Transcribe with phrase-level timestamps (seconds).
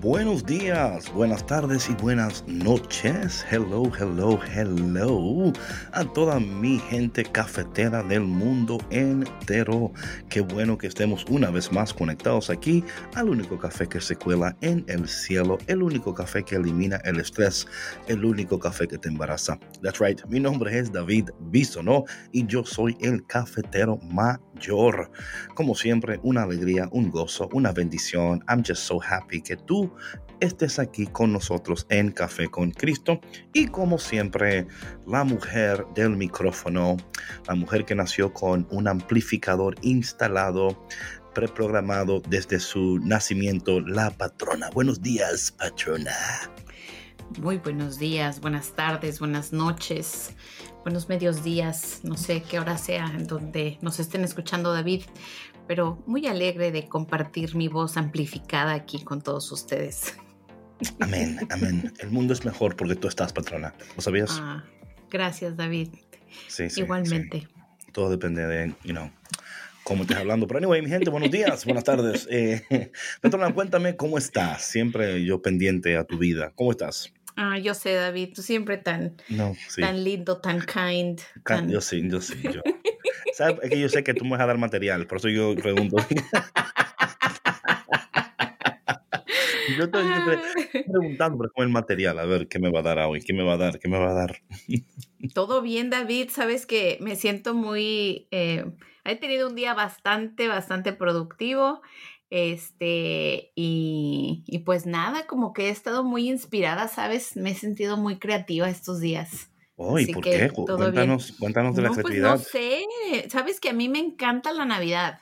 [0.00, 3.44] Buenos días, buenas tardes y buenas noches.
[3.50, 5.52] Hello, hello, hello
[5.92, 9.92] a toda mi gente cafetera del mundo entero.
[10.30, 12.82] Qué bueno que estemos una vez más conectados aquí
[13.14, 17.20] al único café que se cuela en el cielo, el único café que elimina el
[17.20, 17.66] estrés,
[18.06, 19.58] el único café que te embaraza.
[19.82, 23.98] That's right, mi nombre es David Bisono y yo soy el cafetero
[25.54, 28.42] Como siempre, una alegría, un gozo, una bendición.
[28.48, 29.92] I'm just so happy que tú
[30.40, 33.20] estés aquí con nosotros en Café con Cristo
[33.52, 34.66] y como siempre
[35.06, 36.96] la mujer del micrófono,
[37.46, 40.86] la mujer que nació con un amplificador instalado,
[41.34, 44.70] preprogramado desde su nacimiento, la patrona.
[44.70, 46.14] Buenos días, patrona.
[47.40, 50.34] Muy buenos días, buenas tardes, buenas noches,
[50.84, 55.02] buenos medios días, no sé qué hora sea en donde nos estén escuchando David,
[55.66, 60.14] pero muy alegre de compartir mi voz amplificada aquí con todos ustedes.
[61.00, 61.92] Amén, amén.
[62.00, 63.74] El mundo es mejor porque tú estás, patrona.
[63.96, 64.38] ¿Lo sabías?
[64.38, 64.62] Ah,
[65.10, 65.88] gracias, David.
[66.48, 66.82] Sí, sí.
[66.82, 67.48] Igualmente.
[67.92, 69.10] Todo depende de, you know,
[69.84, 70.46] cómo estés hablando.
[70.46, 72.28] Pero anyway, mi gente, buenos días, buenas tardes.
[72.30, 72.90] Eh,
[73.22, 74.62] patrona, cuéntame cómo estás.
[74.62, 76.52] Siempre yo pendiente a tu vida.
[76.54, 77.14] ¿Cómo estás?
[77.36, 79.16] Ah, yo sé, David, tú siempre tan,
[79.80, 81.20] tan lindo, tan kind.
[81.68, 82.34] Yo sí, yo sí.
[82.42, 82.60] Yo.
[83.32, 83.58] ¿Sabes?
[83.62, 85.96] Es que yo sé que tú me vas a dar material, por eso yo pregunto.
[89.76, 90.12] yo estoy
[90.86, 93.54] preguntando por el material, a ver qué me va a dar hoy, qué me va
[93.54, 94.36] a dar, qué me va a dar.
[95.34, 96.30] Todo bien, David.
[96.30, 98.28] Sabes que me siento muy.
[98.30, 98.64] Eh,
[99.04, 101.82] he tenido un día bastante, bastante productivo.
[102.36, 107.36] Este, y, y, pues nada, como que he estado muy inspirada, ¿sabes?
[107.36, 109.50] Me he sentido muy creativa estos días.
[109.76, 110.50] Oh, ¿y por qué?
[110.50, 112.32] Cuéntanos, cuéntanos de la creatividad.
[112.32, 115.20] Pues no sé, sabes que a mí me encanta la Navidad.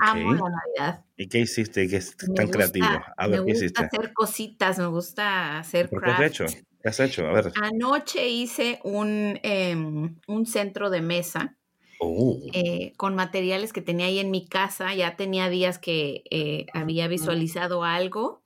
[0.00, 1.04] Amo la Navidad.
[1.18, 1.86] ¿Y qué hiciste?
[1.86, 2.86] ¿Qué es tan creativo?
[3.18, 6.46] A ver, me ¿qué gusta hacer cositas, me gusta hacer ¿Por qué has hecho?
[6.46, 7.26] ¿Qué has hecho?
[7.26, 7.52] A ver.
[7.60, 11.58] Anoche hice un, em, un centro de mesa
[12.02, 12.38] oh.
[12.52, 14.94] eh, con materiales que tenía ahí en mi casa.
[14.94, 18.42] Ya tenía días que eh, había visualizado algo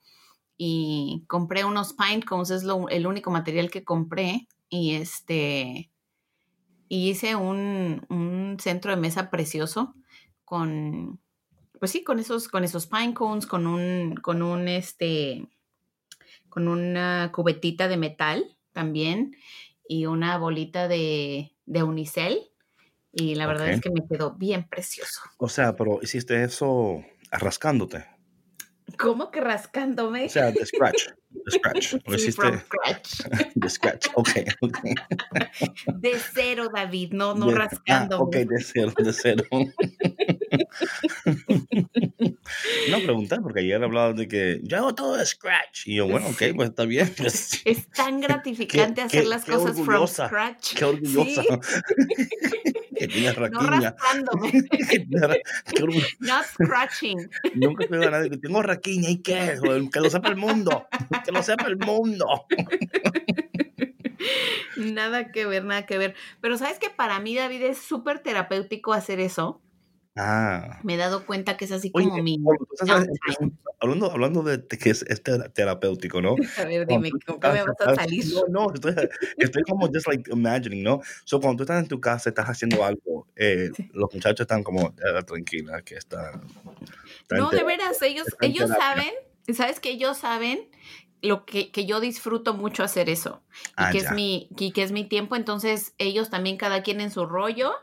[0.57, 5.91] y compré unos pine cones, es lo, el único material que compré y este
[6.89, 9.93] y hice un, un, centro de mesa precioso
[10.45, 11.19] con
[11.79, 15.47] pues sí con esos con esos pine cones con un con un este
[16.49, 19.35] con una cubetita de metal también
[19.87, 22.49] y una bolita de, de unicel
[23.19, 25.21] y la verdad es que me quedó bien precioso.
[25.37, 28.05] O sea, pero hiciste eso rascándote.
[28.97, 30.25] ¿Cómo que rascándome?
[30.25, 31.09] O sea, de scratch.
[31.29, 31.93] De scratch.
[32.05, 33.21] ¿Lo sí, scratch.
[33.55, 34.07] De scratch.
[34.15, 34.29] Ok,
[34.61, 34.77] ok.
[35.95, 38.21] De cero, David, no, no de, rascándome.
[38.21, 39.43] Ah, ok, de cero, de cero.
[42.89, 45.87] no preguntar, porque ayer hablaba de que yo hago todo de scratch.
[45.87, 47.13] Y yo, bueno, ok, pues está bien.
[47.17, 50.75] Es tan gratificante hacer qué, las qué cosas from scratch.
[50.75, 51.41] Qué orgullosa.
[51.41, 51.47] ¿Sí?
[52.97, 53.95] que tienes No raquiña.
[55.81, 56.05] orgullo.
[56.19, 57.29] Not scratching.
[57.55, 59.59] Nunca digo a nadie que tengo raquiña y qué,
[59.91, 60.87] que lo sepa el mundo,
[61.23, 62.25] que lo sepa el mundo.
[64.77, 66.15] Nada que ver, nada que ver.
[66.41, 69.61] Pero sabes que para mí, David, es súper terapéutico hacer eso.
[70.15, 70.79] Ah.
[70.83, 72.39] Me he dado cuenta que es así Oye, como mi.
[73.79, 76.35] hablando, hablando de que es, es tera- terapéutico, ¿no?
[76.57, 78.25] A ver, dime, tú ¿con qué me vas a salir?
[78.33, 78.95] No, no, estoy,
[79.37, 81.01] estoy como just like imagining, ¿no?
[81.23, 83.89] So, cuando tú estás en tu casa, estás haciendo algo, eh, Sí.
[83.93, 86.31] los muchachos están como, "Ah, tranquila, que está...
[87.29, 87.63] No, de terapia".
[87.63, 89.13] veras, ellos, ellos saben,
[89.53, 90.67] sabes que ellos saben
[91.21, 93.41] lo que, que yo disfruto mucho hacer eso.
[93.51, 94.09] Y Ah, que ya.
[94.09, 95.35] es mi, y que es mi tiempo.
[95.35, 97.73] Entonces, ellos también, cada quien en su rollo.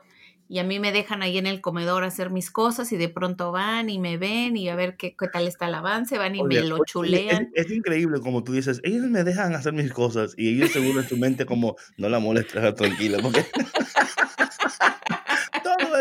[0.47, 3.51] Y a mí me dejan ahí en el comedor hacer mis cosas y de pronto
[3.51, 6.43] van y me ven y a ver qué, qué tal está el avance, van y
[6.43, 7.51] Oye, me lo chulean.
[7.55, 11.01] Es, es increíble como tú dices, ellos me dejan hacer mis cosas y ellos seguro
[11.01, 13.43] en su mente como, no la molestes, tranquila, porque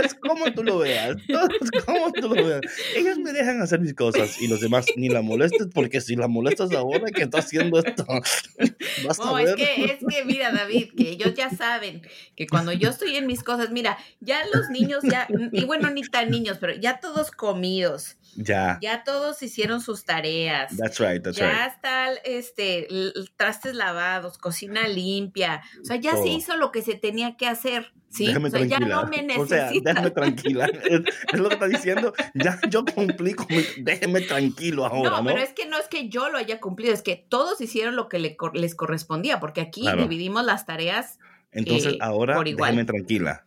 [0.03, 1.15] es como tú lo veas,
[1.85, 2.61] como tú lo veas.
[2.95, 6.27] Ellos me dejan hacer mis cosas y los demás ni la molestes porque si la
[6.27, 8.05] molestas ahora que está haciendo esto,
[9.07, 9.47] vas a ver.
[9.49, 12.01] Es que, es que mira, David, que ellos ya saben
[12.35, 16.03] que cuando yo estoy en mis cosas, mira, ya los niños ya, y bueno, ni
[16.03, 18.17] tan niños, pero ya todos comidos.
[18.35, 18.79] Ya.
[18.81, 20.75] Ya todos hicieron sus tareas.
[20.77, 21.57] That's right, that's ya right.
[21.57, 22.87] Ya está, este,
[23.35, 25.61] trastes lavados, cocina limpia.
[25.81, 27.93] O sea, ya se hizo lo que se tenía que hacer.
[28.09, 28.27] ¿sí?
[28.27, 28.87] Déjame o sea, tranquila.
[28.87, 29.37] ya no me.
[29.37, 30.69] O sea, déjame tranquila.
[30.83, 32.13] Es, lo que está diciendo.
[32.33, 35.17] Ya yo cumplí con mi, déjeme tranquilo ahora, ¿no?
[35.17, 37.95] No, pero es que no es que yo lo haya cumplido, es que todos hicieron
[37.95, 40.03] lo que le, les correspondía, porque aquí claro.
[40.03, 41.19] dividimos las tareas.
[41.51, 42.71] Entonces, eh, ahora por igual.
[42.71, 43.45] déjeme tranquila.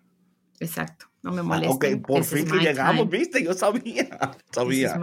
[0.60, 1.06] Exacto.
[1.22, 1.94] No me Ah, molesten.
[1.98, 3.18] ok, por This is fin que llegamos, time.
[3.18, 4.08] viste, yo sabía,
[4.52, 4.98] sabía.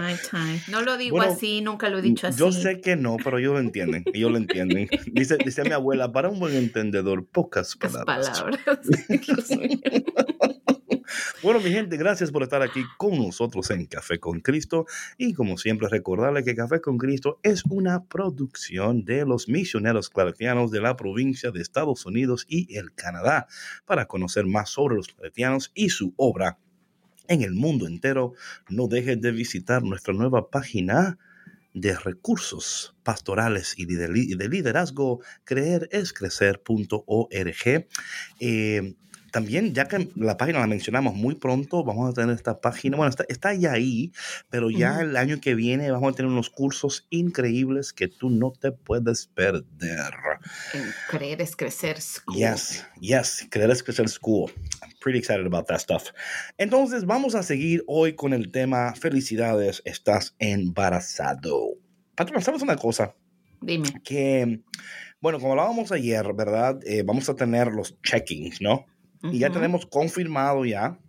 [0.70, 2.40] No lo digo Bueno, así, nunca lo he dicho así.
[2.40, 4.88] Yo sé que no, pero ellos lo entienden, ellos lo entienden.
[5.12, 8.30] Dice, dice mi abuela, para un buen entendedor, pocas palabras.
[8.42, 8.60] palabras.
[11.42, 14.86] Bueno, mi gente, gracias por estar aquí con nosotros en Café con Cristo.
[15.18, 20.72] Y como siempre, recordarle que Café con Cristo es una producción de los misioneros claretianos
[20.72, 23.48] de la provincia de Estados Unidos y el Canadá.
[23.86, 26.58] Para conocer más sobre los claretianos y su obra
[27.28, 28.34] en el mundo entero,
[28.70, 31.18] no dejes de visitar nuestra nueva página
[31.74, 37.88] de recursos pastorales y de, li- de liderazgo, creerescrecer.org.
[38.40, 38.96] Eh,
[39.34, 43.10] también, ya que la página la mencionamos muy pronto, vamos a tener esta página, bueno,
[43.10, 44.12] está, está ya ahí,
[44.52, 45.02] pero ya Ujú.
[45.02, 49.26] el año que viene vamos a tener unos cursos increíbles que tú no te puedes
[49.26, 50.14] perder.
[50.76, 52.00] En creer es crecer.
[52.00, 52.36] school.
[52.36, 54.52] Yes, yes, Creer es Crecer School.
[54.84, 56.12] I'm pretty excited about that stuff.
[56.60, 61.70] Entonces, vamos a seguir hoy con el tema Felicidades, estás embarazado.
[62.16, 63.16] Patrón, ¿sabes una cosa?
[63.62, 63.90] Dime.
[64.04, 64.62] Que,
[65.20, 66.80] bueno, como hablábamos ayer, ¿verdad?
[66.86, 68.86] Eh, vamos a tener los check-ins, ¿no?
[69.32, 71.00] Y ya tenemos confirmado ya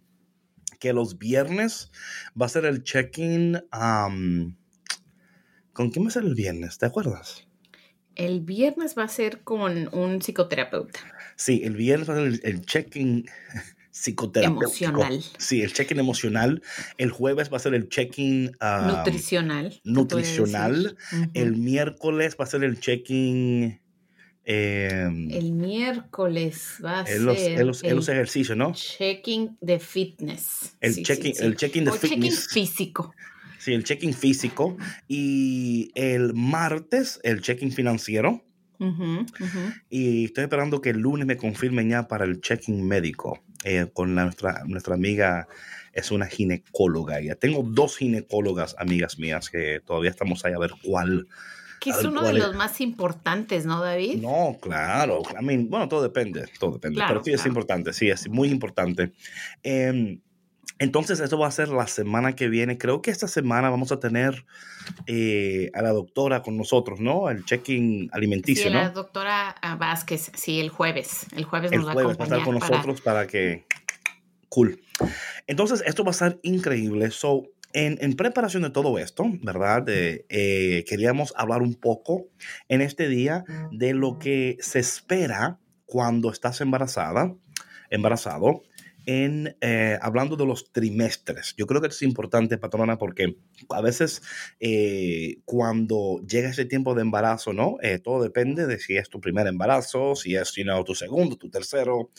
[0.78, 1.90] que los viernes
[2.40, 3.60] va a ser el check-in.
[3.70, 4.56] am,
[5.72, 6.78] ¿Con quién va a ser el viernes?
[6.78, 7.46] ¿Te acuerdas?
[8.14, 11.00] El viernes va a ser con un psicoterapeuta
[11.34, 13.26] Sí, el viernes va a ser el, el check-in
[13.90, 14.64] psicoterapéutico.
[15.02, 16.62] emocional, Sí, el check-in emocional.
[16.98, 18.52] El jueves va a ser el check-in
[18.86, 19.80] nutricional.
[19.84, 20.96] nutricional.
[21.34, 23.80] El miércoles va a ser el check-in.
[24.44, 28.72] Em, El miércoles va a en los, ser en los- en los ejercicios, ¿no?
[28.72, 30.76] checking de fitness.
[30.80, 31.44] El Sí, sí, check-in sí.
[31.44, 32.48] el check-in de O checking fitness.
[32.48, 33.14] físico.
[33.58, 34.76] Sí, el check-in físico.
[35.08, 38.44] Y el martes, el check-in financiero.
[38.78, 39.72] Ujú, ujú.
[39.88, 43.42] Y estoy esperando que el lunes me confirmen ya para el check-in médico.
[43.66, 45.48] eh, con la- nuestra, nuestra amiga,
[45.94, 47.18] es una ginecóloga.
[47.22, 51.26] Ya tengo dos ginecólogas, amigas mías, que todavía estamos ahí a ver cuál.
[51.84, 52.42] Que es uno de ¿cuál es?
[52.44, 54.22] los más importantes, ¿no, David?
[54.22, 55.22] No, claro.
[55.38, 56.96] I mean, bueno, todo depende, todo depende.
[56.96, 57.50] Claro, pero sí es claro.
[57.50, 59.12] importante, sí, es muy importante.
[59.62, 60.20] Em,
[60.78, 62.78] entonces, eso va a ser la semana que viene.
[62.78, 64.44] Creo que esta semana vamos a tener
[65.06, 67.30] eh, a la doctora con nosotros, ¿no?
[67.30, 71.26] El check-in alimenticio, sí, la doctora ah, Vázquez, sí, el jueves.
[71.36, 73.26] El jueves El nos va a jueves va a estar acompañar con para- nosotros para
[73.26, 73.66] que...
[74.48, 74.80] Cool.
[75.46, 77.10] Entonces, esto va a ser increíble.
[77.10, 77.44] So,
[77.74, 79.84] en, en preparación de todo esto, ¿verdad?
[79.88, 82.28] Eh, queríamos hablar un poco
[82.68, 87.34] en este día de lo que se espera cuando estás embarazada,
[87.90, 88.62] embarazado,
[89.06, 91.54] en eh, hablando de los trimestres.
[91.56, 93.36] Yo creo que es importante, patrona, porque
[93.70, 94.22] a veces
[94.60, 97.76] eh, cuando llega ese tiempo de embarazo, ¿no?
[97.82, 101.50] Eh, todo depende de si es tu primer embarazo, si es, know, tu segundo, tu
[101.50, 101.96] tercero.
[101.98, 102.10] O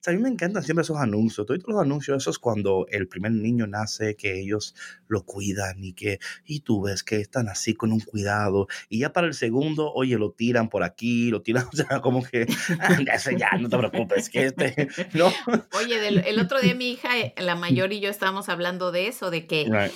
[0.00, 1.46] sea, a mí me encantan siempre esos anuncios.
[1.46, 4.74] Todos los anuncios, esos cuando el primer niño nace, que ellos
[5.08, 8.66] lo cuidan y que, y tú ves que están así con un cuidado.
[8.88, 12.22] Y ya para el segundo, oye, lo tiran por aquí, lo tiran, o sea, como
[12.22, 12.46] que,
[12.80, 12.98] "Ah,
[13.36, 15.32] ya, no te preocupes, que este, no.
[15.78, 19.08] Oye, del- el otro día mi hija, eh, la mayor y yo estábamos hablando de
[19.08, 19.92] eso, de que, Right.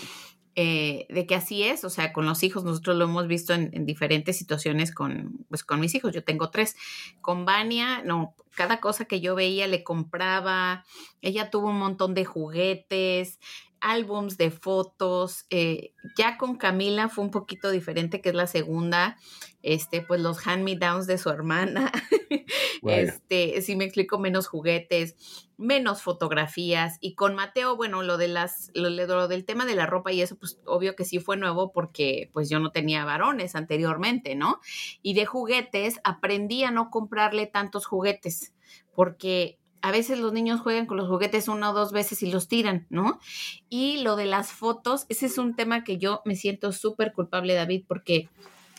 [0.57, 3.71] eh, de que así es, o sea, con los hijos, nosotros lo hemos visto en,
[3.73, 6.77] en diferentes situaciones con, pues, con mis hijos, yo tengo tres.
[7.21, 10.85] Con Vania, no, cada cosa que yo veía le compraba,
[11.23, 13.39] ella tuvo un montón de juguetes,
[13.85, 19.19] álbums de fotos, eh, ya con Camila fue un poquito diferente, que es la segunda,
[19.63, 21.93] este, pues los hand-me-downs de su hermana,
[22.83, 25.17] este, si me explico, menos juguetes,
[25.59, 26.97] menos fotografías.
[27.01, 30.23] Y con Mateo, bueno, lo de las, lo, lo del tema de la ropa y
[30.23, 34.61] eso, pues obvio que sí fue nuevo porque pues yo no tenía varones anteriormente, ¿no?
[35.03, 38.55] Y de juguetes aprendí a no comprarle tantos juguetes,
[38.95, 42.49] porque a veces los niños juegan con los juguetes una o dos veces y los
[42.49, 43.21] tiran, ¿no?
[43.69, 47.53] Y lo de las fotos, ese es un tema que yo me siento súper culpable,
[47.53, 48.31] David, porque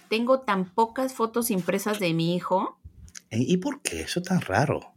[0.10, 2.80] tengo tan pocas fotos impresas de mi hijo
[3.30, 4.94] ¿Y por qué eso es tan raro?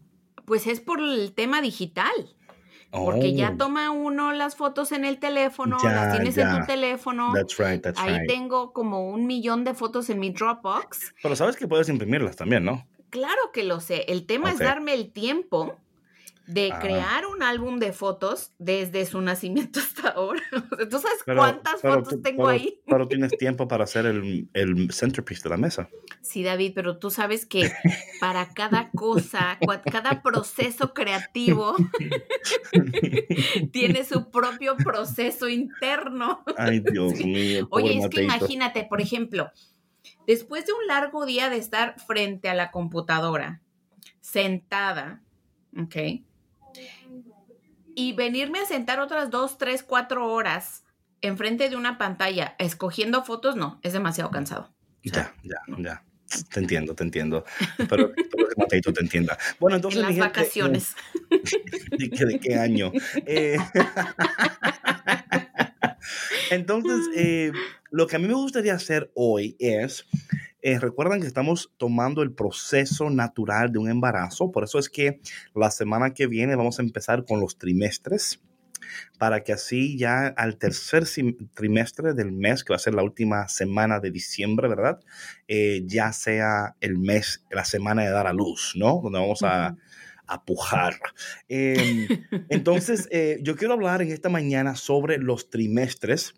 [0.47, 2.35] pues es por el tema digital.
[2.91, 6.65] Porque ya Oh, toma uno las fotos en el teléfono, ya, las tienes en tu
[6.65, 7.33] teléfono.
[7.35, 8.27] That's right, that's Ahí right.
[8.27, 11.15] tengo como un millón de fotos en mi Dropbox.
[11.23, 12.87] Pero sabes que puedes imprimirlas también, ¿no?
[13.11, 14.05] Claro que lo sé.
[14.09, 15.77] El tema es darme el tiempo
[16.49, 16.79] de Ah.
[16.81, 20.43] crear un álbum de fotos desde su nacimiento hasta ahora.
[20.91, 22.81] ¿Tú sabes Pero- cuántas pero fotos tú- tengo pero- ahí?
[22.87, 25.89] Pero tienes tiempo para hacer el, el centerpiece de la mesa.
[26.23, 27.71] Sí, David, pero tú sabes que
[28.21, 29.59] para cada cosa,
[29.93, 31.77] cada proceso creativo
[33.73, 36.43] tiene su propio proceso interno.
[36.57, 37.67] Ay, Dios mío.
[37.71, 39.51] Oye, es que imagínate, por ejemplo,
[40.27, 43.61] después de un largo día de estar frente a la computadora,
[44.21, 45.23] sentada,
[45.79, 45.97] ¿ok?
[47.99, 50.85] Y venirme a sentar otras dos, tres, cuatro horas
[51.21, 54.73] enfrente de una pantalla escogiendo fotos, no, es demasiado cansado.
[55.03, 56.05] Ya, ya, ya.
[56.53, 57.45] Te entiendo, te entiendo.
[57.77, 59.37] Pero, pero que Mateito te entienda.
[59.59, 59.99] Bueno, entonces.
[59.99, 60.95] en las mi gente, vacaciones.
[61.29, 61.43] eh,
[61.99, 62.93] ¿De qué, de qué año?
[63.27, 63.59] Eh,
[66.51, 67.53] entonces, eh,
[67.91, 70.07] lo que a mí me gustaría hacer hoy es.
[70.61, 75.21] eh, recuerdan que estamos tomando el proceso natural de un embarazo, por eso es que
[75.55, 78.41] la semana que viene vamos a empezar con los trimestres,
[79.19, 81.05] para que así ya al tercer
[81.55, 85.01] trimestre del mes, que va a ser la última semana de diciembre, ¿verdad?
[85.47, 89.01] Eh, ya sea el mes, la semana de dar a luz, ¿no?
[89.03, 89.77] Donde vamos a.
[90.29, 90.95] a pujar.
[91.49, 92.09] Eh,
[92.49, 96.35] entonces, eh, yo quiero hablar en esta mañana sobre los trimestres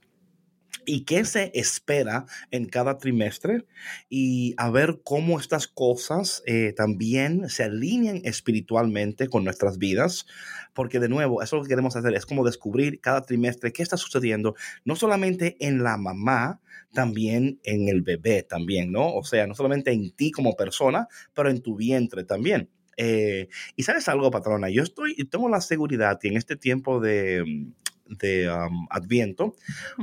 [0.87, 3.67] y qué se espera en cada trimestre
[4.09, 10.27] y a ver cómo estas cosas eh, también se alinean espiritualmente con nuestras vidas,
[10.75, 13.83] porque de nuevo, eso es lo que queremos hacer, es como descubrir cada trimestre qué
[13.83, 14.55] está sucediendo,
[14.85, 16.61] no solamente en la mamá,
[16.93, 19.15] también en el bebé también, ¿no?
[19.15, 22.69] O sea, no solamente en ti como persona, pero en tu vientre también.
[23.03, 27.67] Eh, y sabes algo, patrona, yo estoy, tengo la seguridad que en este tiempo de,
[28.05, 29.57] de um, Adviento,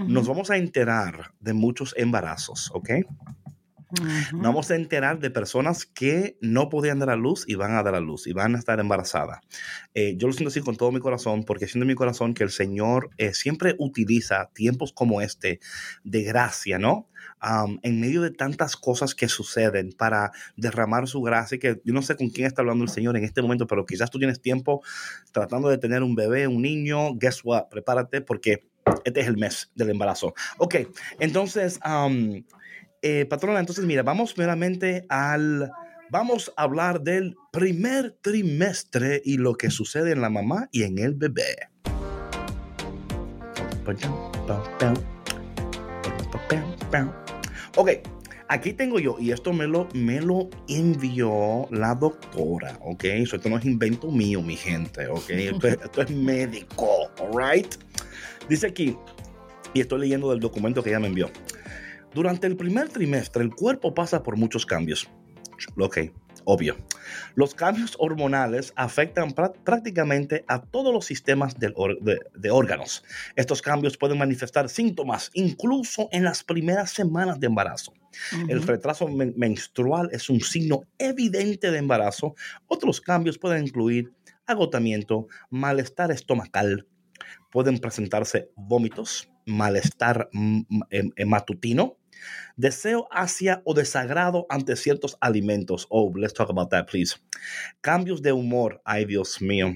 [0.03, 2.89] nos Ujú, vamos a enterar de muchos embarazos, ¿ok?
[3.91, 4.37] Ujú.
[4.37, 7.83] Nos vamos a enterar de personas que no podían dar a luz y van a
[7.83, 9.39] dar a luz y van a estar embarazadas.
[9.93, 12.43] Eh, yo lo siento así con todo mi corazón porque siento en mi corazón que
[12.43, 15.59] el Señor eh, siempre utiliza tiempos como este
[16.03, 17.09] de gracia, ¿no?
[17.39, 22.01] Am, en medio de tantas cosas que suceden para derramar su gracia, que yo no
[22.01, 24.81] sé con quién está hablando el Señor en este momento, pero quizás tú tienes tiempo
[25.31, 28.67] tratando de tener un bebé, un niño, guess what, prepárate porque
[29.03, 30.33] este es el mes del embarazo.
[30.57, 30.75] Ok,
[31.19, 32.43] entonces, am,
[33.01, 35.71] eh, patrona, entonces mira, vamos meramente al...
[36.09, 40.99] Vamos a hablar del primer trimestre y lo que sucede en la mamá y en
[40.99, 41.67] el bebé.
[47.75, 47.89] Ok,
[48.47, 53.03] aquí tengo yo, y esto me lo, me lo envió la doctora, ok.
[53.25, 55.29] So, esto no es invento mío, mi gente, ok.
[55.31, 57.75] Esto es, esto es médico, alright.
[58.47, 58.95] Dice aquí,
[59.73, 61.29] y estoy leyendo del documento que ella me envió.
[62.17, 65.07] Durante el primer trimestre, el cuerpo pasa por muchos cambios.
[65.77, 65.99] Ok,
[66.45, 66.75] obvio.
[67.35, 71.71] Los cambios hormonales afectan prá- prácticamente a todos los sistemas de,
[72.35, 73.03] de órganos.
[73.35, 77.93] Estos cambios pueden manifestar síntomas incluso en las primeras semanas de embarazo.
[78.49, 82.33] El retraso men- menstrual es un signo evidente de embarazo.
[82.65, 84.11] Otros cambios pueden incluir
[84.47, 86.87] agotamiento, malestar estomacal,
[87.51, 91.96] pueden presentarse vómitos, malestar mm, em- matutino,
[92.55, 95.87] deseo hacia o desagrado ante ciertos alimentos.
[95.89, 97.15] Oh, let's talk about that, please.
[97.81, 98.81] Cambios de humor.
[98.83, 99.73] Ay, Dios mío.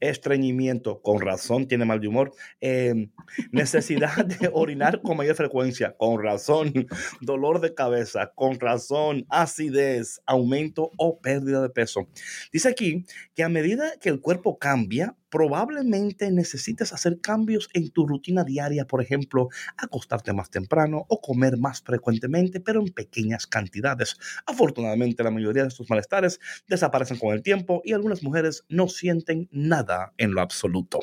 [0.00, 2.32] Estreñimiento, con razón tiene mal de humor.
[2.60, 3.08] Eh,
[3.52, 6.72] necesidad de orinar con mayor frecuencia, con razón.
[7.20, 9.24] Dolor de cabeza, con razón.
[9.30, 12.08] Acidez, aumento o pérdida de peso.
[12.52, 18.06] Dice aquí que a medida que el cuerpo cambia, probablemente necesites hacer cambios en tu
[18.06, 24.16] rutina diaria, por ejemplo, acostarte más temprano o comer más frecuentemente, pero en pequeñas cantidades.
[24.46, 26.38] Afortunadamente, la mayoría de estos malestares
[26.68, 31.00] desaparecen con el tiempo y algunas mujeres no sienten nada en lo absoluto.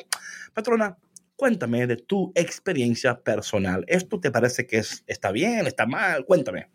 [0.54, 0.96] Patrona,
[1.36, 3.84] cuéntame de tu experiencia personal.
[3.86, 6.24] ¿Esto te parece que es, está bien, está mal?
[6.24, 6.70] Cuéntame.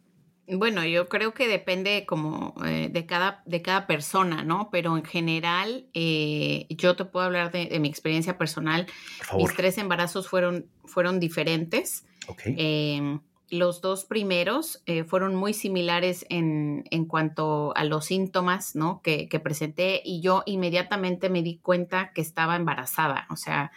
[0.47, 4.69] Bueno, yo creo que depende como eh, de cada, de cada persona, ¿no?
[4.71, 8.85] Pero en general, eh, yo te puedo hablar de, de mi experiencia personal.
[9.17, 9.47] Por favor.
[9.47, 12.05] Mis tres embarazos fueron, fueron diferentes.
[12.27, 12.41] Ok.
[12.45, 19.01] Eh, los dos primeros eh, fueron muy similares en, en cuanto a los síntomas ¿no?
[19.01, 23.71] que, que presenté y yo inmediatamente me di cuenta que estaba embarazada, o sea,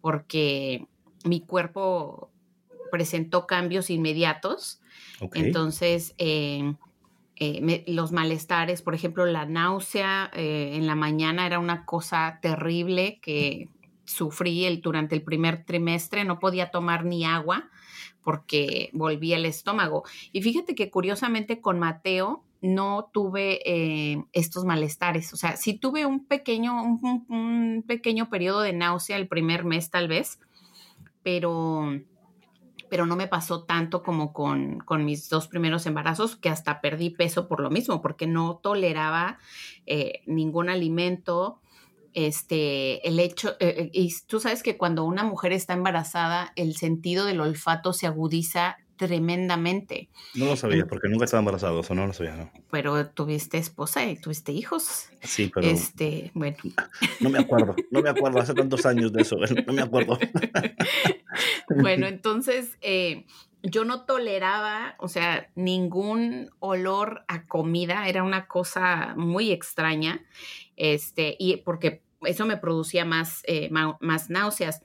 [0.00, 0.86] porque
[1.24, 2.30] mi cuerpo
[2.94, 4.80] presentó cambios inmediatos.
[5.32, 6.74] Entonces, eh,
[7.34, 12.38] eh, me- los malestares, por ejemplo, la náusea eh, en la mañana era una cosa
[12.40, 13.68] terrible que
[14.04, 17.68] sufrí el, durante el primer trimestre, no podía tomar ni agua
[18.22, 20.04] porque volvía el estómago.
[20.30, 25.32] Y fíjate que curiosamente con Mateo no tuve eh, estos malestares.
[25.32, 30.06] O sea, sí tuve un pequeño, un, pequeño periodo de náusea el primer mes tal
[30.06, 30.38] vez,
[31.24, 32.00] pero,
[32.90, 37.10] pero no me pasó tanto como con, con, mis dos primeros embarazos, que hasta perdí
[37.10, 39.38] peso por lo mismo, porque no toleraba
[39.86, 41.60] eh, ningún alimento.
[42.12, 46.76] Este, el hecho, eh, eh, y tú sabes que cuando una mujer está embarazada, el
[46.76, 50.08] sentido del olfato se agudiza tremendamente.
[50.34, 52.52] No lo sabía, porque nunca estaba embarazado, eso no lo sabía, ¿no?
[52.70, 55.08] Pero tuviste esposa y tuviste hijos.
[55.22, 55.66] Sí, pero...
[55.66, 56.56] Este, bueno.
[57.20, 59.36] No me acuerdo, no me acuerdo, hace tantos años de eso,
[59.66, 60.18] no me acuerdo.
[61.80, 63.24] bueno, entonces, eh,
[63.62, 70.24] yo no toleraba, o sea, ningún olor a comida, era una cosa muy extraña,
[70.76, 74.82] este, y porque eso me producía más, eh, más náuseas.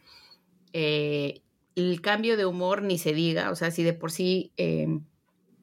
[0.74, 1.42] Eh,
[1.80, 5.06] el cambio de humor ni se diga, o sea, si de por sí em,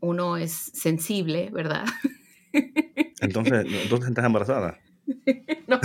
[0.00, 1.84] uno es sensible, ¿verdad?
[3.20, 4.78] Entonces, entonces estás embarazada.
[5.66, 5.80] no.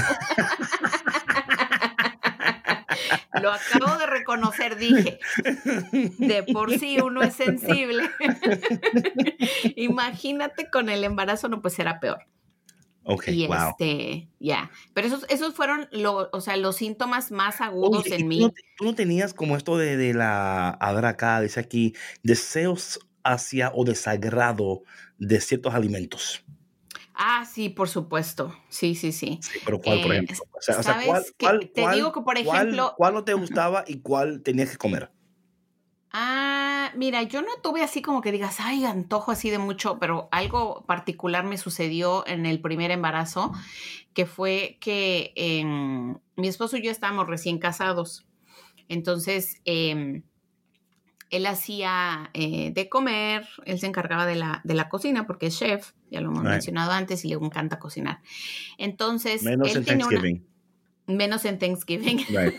[3.42, 5.20] Lo acabo de reconocer, dije.
[6.20, 8.04] De por sí uno es sensible.
[9.76, 12.20] Imagínate con el embarazo, no, pues será peor.
[13.04, 13.70] Ok, y wow.
[13.72, 14.70] este, ya.
[14.94, 18.52] Pero esos, esos fueron lo, o sea, los síntomas más agudos en mí.
[18.78, 23.72] Tú no, tenías como esto de, de la, a ver acá, dice aquí, deseos hacia
[23.74, 24.84] o desagrado
[25.18, 26.44] de ciertos alimentos.
[27.14, 28.56] Ah, sí, por supuesto.
[28.70, 29.40] Sí, sí, sí.
[29.66, 30.38] pero ¿cuál, por eh, ejemplo?
[30.52, 32.94] O sea, o sea ¿cuál, cuál, te digo que, por ejemplo...
[32.98, 35.12] ¿cuál, no te gustaba y cuál tenías que comer?
[36.14, 40.28] Ah, mira, yo no tuve así como que digas, ay, antojo así de mucho, pero
[40.32, 43.54] algo particular me sucedió en el primer embarazo,
[44.14, 48.28] que fue que eh, mi esposo y yo estábamos recién casados.
[48.90, 50.22] Entonces, eh,
[51.32, 55.58] él hacía eh, de comer, él se encargaba de la, de la cocina porque es
[55.58, 56.52] chef, ya lo hemos right.
[56.52, 58.22] mencionado antes y le encanta cocinar.
[58.78, 60.46] Entonces, menos él en Thanksgiving.
[61.08, 62.18] Una, menos en Thanksgiving.
[62.28, 62.54] Right.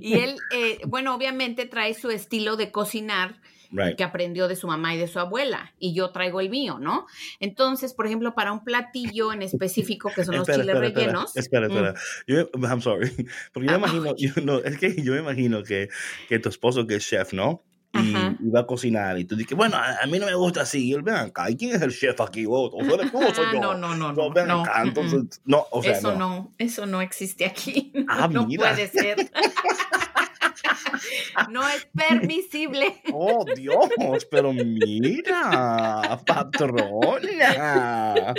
[0.00, 3.40] Y él, eh, bueno, obviamente trae su estilo de cocinar.
[3.72, 3.96] Right.
[3.96, 7.04] que aprendió de su mamá y de su abuela, y yo traigo el mío, ¿no?
[7.40, 11.36] Entonces, por ejemplo, para un platillo en específico que son los espera, chiles espera, rellenos.
[11.36, 11.92] Espera, espera.
[11.92, 12.32] Mm.
[12.32, 13.10] Yo, I'm sorry.
[13.52, 15.88] Porque yo Ah, imagino, yo, no, es que yo me imagino que,
[16.28, 17.64] que tu esposo que es chef, ¿no?
[18.02, 20.62] Y, y va a cocinar y tú dices, bueno, a, a mí no me gusta
[20.62, 20.88] así.
[20.88, 22.44] Y él, ven acá, ¿y quién es el chef aquí?
[22.44, 23.60] ¿Vos, ¿O eres tú o soy Ah, yo?
[23.60, 26.18] no, no, no, No, ven no, acá, entonces, no, o sea, eso no.
[26.18, 26.52] no.
[26.58, 27.92] eso no existe aquí.
[28.06, 28.72] No, Ah, no mira.
[28.74, 29.30] puede ser.
[31.50, 33.00] no es permisible.
[33.12, 38.34] Oh, Dios, pero mira, patrona,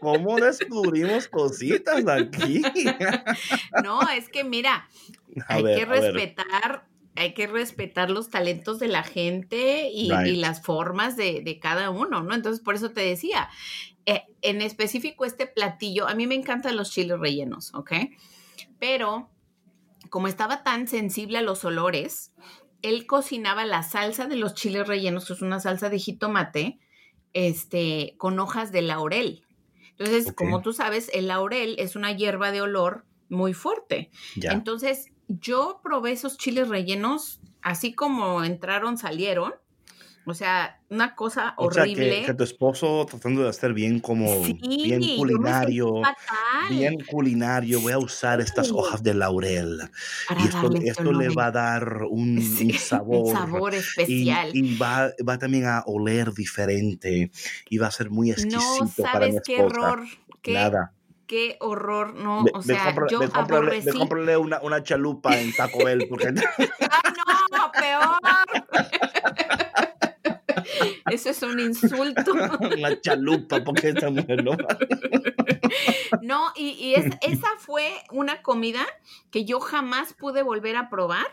[0.00, 2.62] ¿cómo descubrimos cositas aquí?
[3.82, 4.88] No, es que mira,
[5.48, 6.84] A hay ver, que respetar,
[7.16, 10.26] hay que respetar los talentos de la gente y, Right.
[10.26, 12.34] y las formas de, de cada uno, ¿no?
[12.34, 13.48] Entonces, por eso te decía,
[14.06, 17.92] eh, en específico este platillo, a mí me encantan los chiles rellenos, ¿ok?
[18.78, 19.30] Pero
[20.10, 22.32] como estaba tan sensible a los olores,
[22.82, 26.78] él cocinaba la salsa de los chiles rellenos, que es una salsa de jitomate,
[27.32, 29.44] este, con hojas de laurel.
[29.96, 34.10] Entonces, como tú sabes, el laurel es una hierba de olor muy fuerte.
[34.42, 39.54] Entonces, yo probé esos chiles rellenos, así como entraron, salieron.
[40.26, 42.20] O sea, una cosa o sea, horrible.
[42.20, 46.00] que, que tu esposo tratando de hacer bien como, Sí, bien culinario,
[46.70, 49.80] bien culinario, voy a usar estas hojas de laurel.
[50.26, 53.26] para Y esto, le va a dar un, Sí, un sabor.
[53.26, 54.48] un sabor especial.
[54.54, 57.30] y va, va también a oler diferente
[57.68, 59.76] y va a ser muy no exquisito para mi sabes qué esposa.
[59.76, 60.04] error,
[60.40, 60.93] qué, Nada.
[61.26, 63.90] Qué horror, no, o sea, compra- yo ve, aborrecí.
[63.98, 66.28] cómprale una, una chalupa en Taco Bell porque
[66.90, 67.02] ¡Ah,
[67.50, 67.72] no!
[67.72, 68.18] ¡Peor!
[71.10, 72.32] Eso es un insulto.
[72.78, 74.56] una chalupa porque esta mujer no.
[76.22, 78.84] No, y, y es- esa fue una comida
[79.30, 81.26] que yo jamás pude volver a probar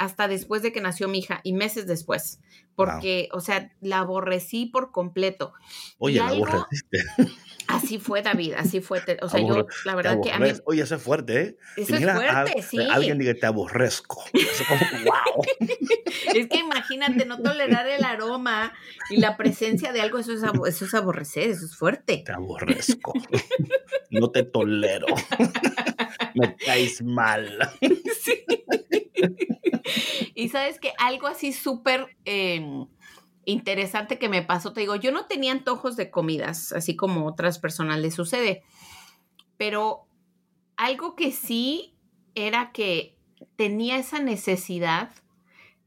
[0.00, 2.40] hasta después de que nació mi hija y meses después.
[2.74, 5.52] Porque, o sea, la aborrecí por completo.
[5.98, 6.98] Oye, Y la algo- aborreciste.
[7.68, 9.00] Así fue, David, así fue.
[9.00, 11.56] te- O sea, yo, la verdad que a mí, Oye, eso es fuerte, ¿eh?
[11.76, 12.78] eso es fuerte, sí.
[12.90, 14.24] Alguien diga te aborrezco.
[14.32, 15.44] Eso como, wow.
[16.34, 18.72] Es que imagínate no tolerar el aroma
[19.08, 22.24] y la presencia de algo, eso es, eso es aborrecer, eso es fuerte.
[22.26, 23.12] Te aborrezco.
[24.10, 25.06] No te tolero.
[26.34, 27.56] Me caes mal.
[28.20, 28.44] Sí.
[30.34, 32.86] Y sabes que algo así súper eh,
[33.44, 37.58] interesante que me pasó, te digo, yo no tenía antojos de comidas, así como otras
[37.58, 38.62] personas les sucede,
[39.56, 40.06] pero
[40.76, 41.94] algo que sí
[42.34, 43.16] era que
[43.56, 45.10] tenía esa necesidad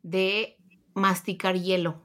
[0.04, 0.58] de
[0.94, 2.02] masticar hielo.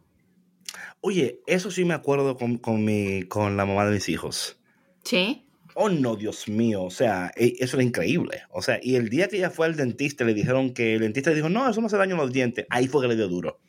[1.01, 4.59] Oye, eso sí me acuerdo con, con, mi, con la mamá de mis hijos.
[5.05, 5.48] ¿Sí?
[5.81, 6.83] Oh, no, Dios mío.
[6.83, 8.43] O sea, e- eso era increíble.
[8.51, 11.31] O sea, y el día que ella fue al dentista, le dijeron que el dentista
[11.31, 12.67] le dijo, no, eso no hace daño a los dientes.
[12.69, 13.61] Ahí fue que le dio duro.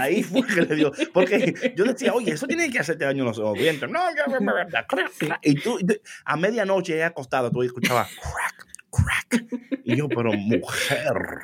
[0.00, 0.90] Ahí fue que le dio.
[1.12, 3.90] Porque yo decía, oye, eso tiene que hacerte daño a los, dientes.
[3.90, 4.00] No.
[5.42, 5.78] Y tú,
[6.24, 9.44] a medianoche ella acostada, tú escuchabas crack, crack.
[9.84, 11.40] Y yo, pero mujer.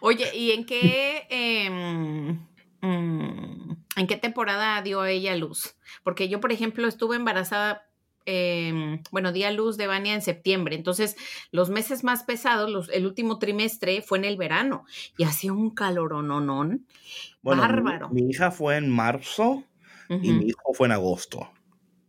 [0.00, 2.38] Oye, ¿y en qué, em,
[2.80, 5.74] mm, en qué temporada dio ella luz?
[6.04, 7.88] Porque yo, por ejemplo, estuve embarazada,
[8.26, 11.16] em, bueno, di a luz de Vania en septiembre, entonces
[11.50, 14.84] los meses más pesados, los, el último trimestre fue en el verano
[15.16, 15.74] y hacía un.
[15.74, 18.08] Bueno, mi- Bárbaro.
[18.10, 19.64] Mi, hija fue en marzo
[20.08, 21.50] y mi hijo fue en agosto.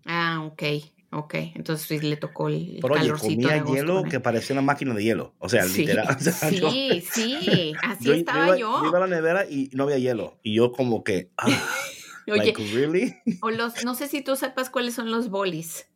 [0.05, 0.63] Ah, ok,
[1.11, 4.19] ok, entonces sí le tocó el Pero oye, calorcito de comía agosto hielo con que
[4.19, 5.33] parecía una máquina de hielo.
[5.39, 6.07] O sea, Sí, literal.
[6.19, 8.81] O sea, yo- sí, sí, así yo, estaba iba, yo.
[8.85, 10.39] iba a la nevera y no había hielo.
[10.43, 11.47] Y yo como que, ah,
[12.27, 13.15] Oye, like, really?
[13.41, 15.87] o los, no sé si tú sepas cuáles son los bolis.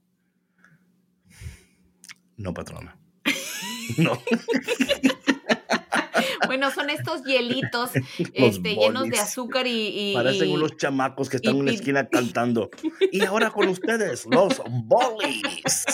[2.37, 2.97] No, patrona.
[3.97, 4.21] No.
[6.45, 7.91] Bueno, son estos hielitos
[8.33, 10.11] este, llenos de azúcar y...
[10.11, 12.69] y- Parecen y- unos chamacos que están y en una esquina cantando.
[13.11, 15.85] Y ahora con ustedes, los bolis.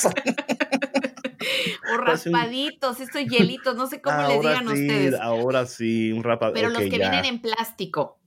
[1.94, 5.14] o raspaditos, estos hielitos, no sé cómo les ahora digan sí, ustedes.
[5.20, 6.52] ahora sí, un rapa.
[6.54, 7.10] Pero los que ya.
[7.10, 8.20] vienen en plástico.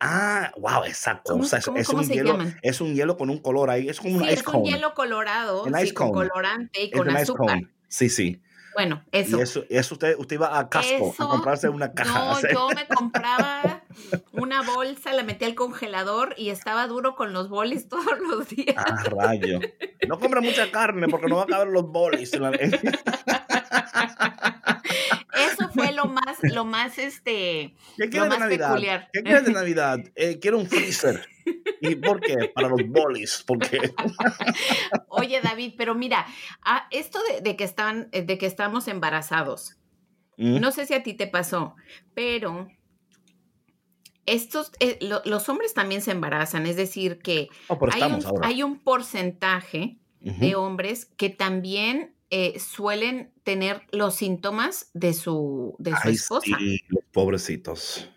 [0.00, 1.58] Ah, wow, esa ¿Cómo- cosa.
[1.58, 2.58] es- cómo- es, cómo un hielo, llaman?
[2.62, 3.88] es un hielo con un color ahí.
[3.88, 4.58] Es como un Sí, ice es cone.
[4.58, 7.46] un hielo colorado, Un sí, con colorante y Es con un ice azúcar.
[7.46, 7.68] cone.
[7.88, 8.42] Sí, sí.
[8.74, 9.38] Bueno, eso.
[9.38, 12.12] Y eso, eso usted, usted iba a Casco Eso, a comprarse una caja.
[12.42, 13.75] No, yo me compraba
[14.32, 18.76] una bolsa, la metí al congelador y estaba duro con los bolis todos los días.
[18.76, 19.60] Ah, rayo.
[20.08, 22.32] No compre mucha carne porque no va a caber los bolis.
[25.34, 28.68] Eso fue lo más, lo más, este, ¿Qué lo de más Navidad?
[28.68, 29.08] peculiar.
[29.12, 29.98] ¿Qué quieres de Navidad?
[30.14, 31.26] Eh, quiero un freezer.
[31.80, 32.50] ¿Y por qué?
[32.54, 33.44] Para los bolis.
[33.46, 33.92] Porque
[35.08, 36.26] Oye, David, pero mira,
[36.90, 39.76] esto de, de que están, eh, de que estamos embarazados,
[40.36, 41.74] Mm, no sé si a ti te pasó,
[42.14, 42.68] pero
[44.26, 48.62] estos, eh, lo- los hombres también se embarazan, es decir, que oh, hay un, hay
[48.62, 55.96] un porcentaje de hombres que también eh, suelen tener los síntomas de su, de su
[56.02, 56.56] Ay, esposa.
[56.58, 58.10] sí, los pobrecitos.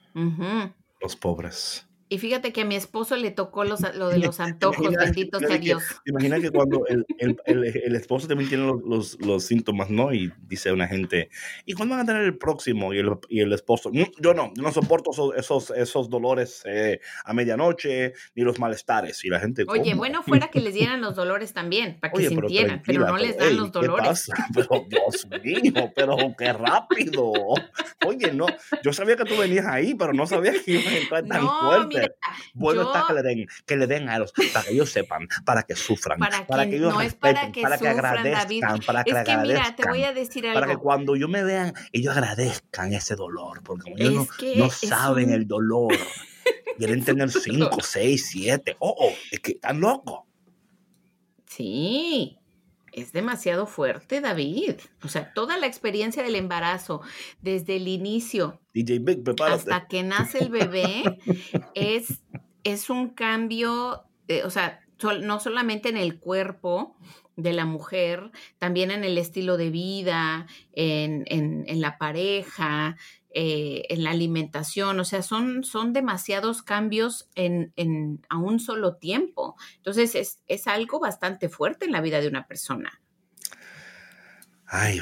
[1.01, 1.85] Los pobres.
[2.11, 5.39] Y fíjate que a mi esposo le tocó los, lo de los antojos, Imagina- bendito
[5.39, 5.83] sea que- Dios.
[6.05, 10.11] Imagina que cuando el, el, el, el esposo también tiene los, los, los síntomas, ¿no?
[10.13, 11.29] Y dice una gente,
[11.65, 12.93] ¿y cuándo van a tener el próximo?
[12.93, 16.63] Y el, y el esposo, "Mm, yo no, yo no soporto esos, esos, esos dolores
[16.65, 19.23] eh, a medianoche, ni los malestares.
[19.23, 22.29] Y la gente, Oye, bueno fuera que les dieran los dolores también, para que Oye,
[22.29, 24.07] sintieran, pero, no les dan los ¿qué dolores.
[24.07, 24.33] pasa?
[24.55, 27.33] Pero Dios mío, pero qué rápido.
[28.05, 28.47] Oye, no,
[28.83, 31.59] yo sabía que tú venías ahí, pero no sabía que ibas a entrar tan No,
[31.61, 31.98] fuerte.
[32.53, 35.27] Bueno yo- está que le den, que le den a ellos, para que ellos sepan,
[35.45, 37.85] para que sufran, Para para, que- que ellos no es para respeten, que para que
[37.85, 40.83] sufran, agradezcan, para que es que mira, te voy a decir para que algo.
[40.83, 45.93] cuando yo me vean, ellos agradezcan ese dolor, porque ellos no, saben un- el dolor,
[46.77, 50.21] quieren tener cinco, seis, siete, oh, oh, es que están locos.
[51.45, 52.37] Sí,
[52.93, 54.75] es demasiado fuerte, David.
[55.03, 57.01] O sea, toda la experiencia del embarazo,
[57.41, 59.55] desde el inicio DJ Big, prepárate.
[59.73, 61.03] hasta que nace el bebé,
[61.75, 62.21] es,
[62.63, 66.95] es un cambio, eh, o sea, sol- no solamente en el cuerpo
[67.35, 72.97] de la mujer, también en el estilo de vida, en, en- en la pareja,
[73.31, 78.95] eh, en la alimentación, o sea, son, son demasiados cambios en, en- a un solo
[78.97, 79.55] tiempo.
[79.77, 83.01] Entonces, es, es algo bastante fuerte en la vida de una persona.
[84.71, 85.01] Ay,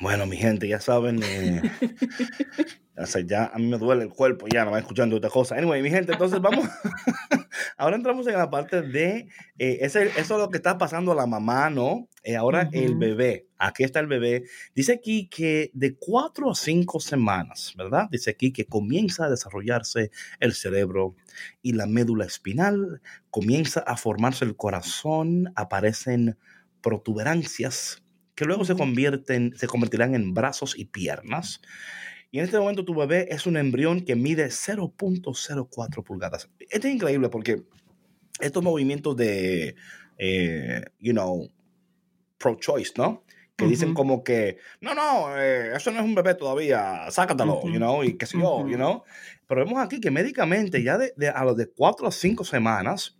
[0.00, 1.62] bueno, mi gente, ya saben, eh,
[2.98, 5.56] o sea, ya a mí me duele el cuerpo, ya no va escuchando esta cosa.
[5.56, 6.68] Anyway, mi gente, entonces vamos,
[7.78, 11.14] ahora entramos en la parte de, eh, ese- eso es lo que está pasando a
[11.14, 12.08] la mamá, ¿no?
[12.24, 14.42] Eh, ahora el bebé, aquí está el bebé.
[14.74, 18.08] Dice aquí que de cuatro a cinco semanas, ¿verdad?
[18.10, 21.14] Dice aquí que comienza a desarrollarse el cerebro
[21.62, 23.00] y la médula espinal,
[23.30, 26.36] comienza a formarse el corazón, aparecen
[26.82, 28.02] protuberancias
[28.36, 31.60] que luego se convierten, se convertirán en brazos y piernas.
[32.30, 36.48] Y en este momento tu bebé es un embrión que mide 0.04 pulgadas.
[36.70, 37.62] Esto es increíble porque
[38.40, 39.74] estos movimientos de,
[40.18, 41.50] eh, you know,
[42.38, 43.24] pro-choice, ¿no?
[43.56, 43.94] Que dicen Ujú.
[43.96, 47.70] como que, no, no, eh, eso no es un bebé todavía, sácatalo, Ujú.
[47.70, 48.68] you know, y qué sé yo, Ujú.
[48.68, 49.02] you know.
[49.48, 53.16] Pero vemos aquí que médicamente ya de, de- a los de 4 a 5 semanas,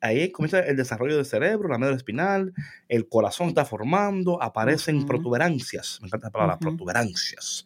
[0.00, 2.52] ahí comienza el desarrollo del cerebro, la médula espinal,
[2.88, 5.98] el corazón está formando, aparecen protuberancias.
[6.00, 7.64] Me encanta la palabra, protuberancias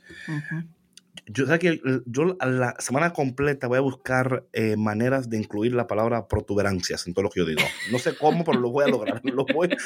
[1.27, 5.87] yo sé que yo la semana completa voy a buscar eh, maneras de incluir la
[5.87, 7.63] palabra protuberancias en todo lo que yo digo.
[7.91, 9.21] No sé cómo, pero lo voy a lograr.
[9.25, 9.77] Lo voy, de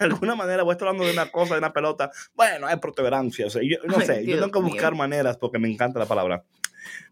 [0.00, 2.10] alguna manera voy a estar hablando de una cosa, de una pelota.
[2.34, 3.54] Bueno, hay protuberancias.
[3.54, 6.44] Yo, no sé, yo tengo que buscar maneras porque me encanta la palabra.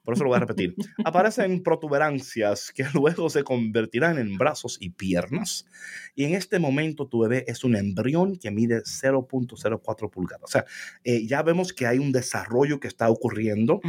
[0.04, 0.74] Por eso lo voy a repetir.
[1.04, 5.66] Aparecen protuberancias que luego se convertirán en brazos y piernas.
[6.14, 10.44] Y en este momento tu bebé es un embrión que mide 0.04 pulgadas.
[10.44, 10.64] O sea,
[11.04, 13.80] eh, ya vemos que hay un desarrollo que está ocurriendo.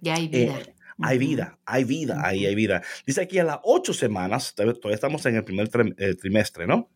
[0.00, 0.58] Ya hay vida.
[0.58, 2.82] Eh, hay vida, hay vida, ahí hay vida.
[3.06, 6.90] Dice aquí a las ocho semanas, todavía estamos en el primer eh, trimestre, ¿no?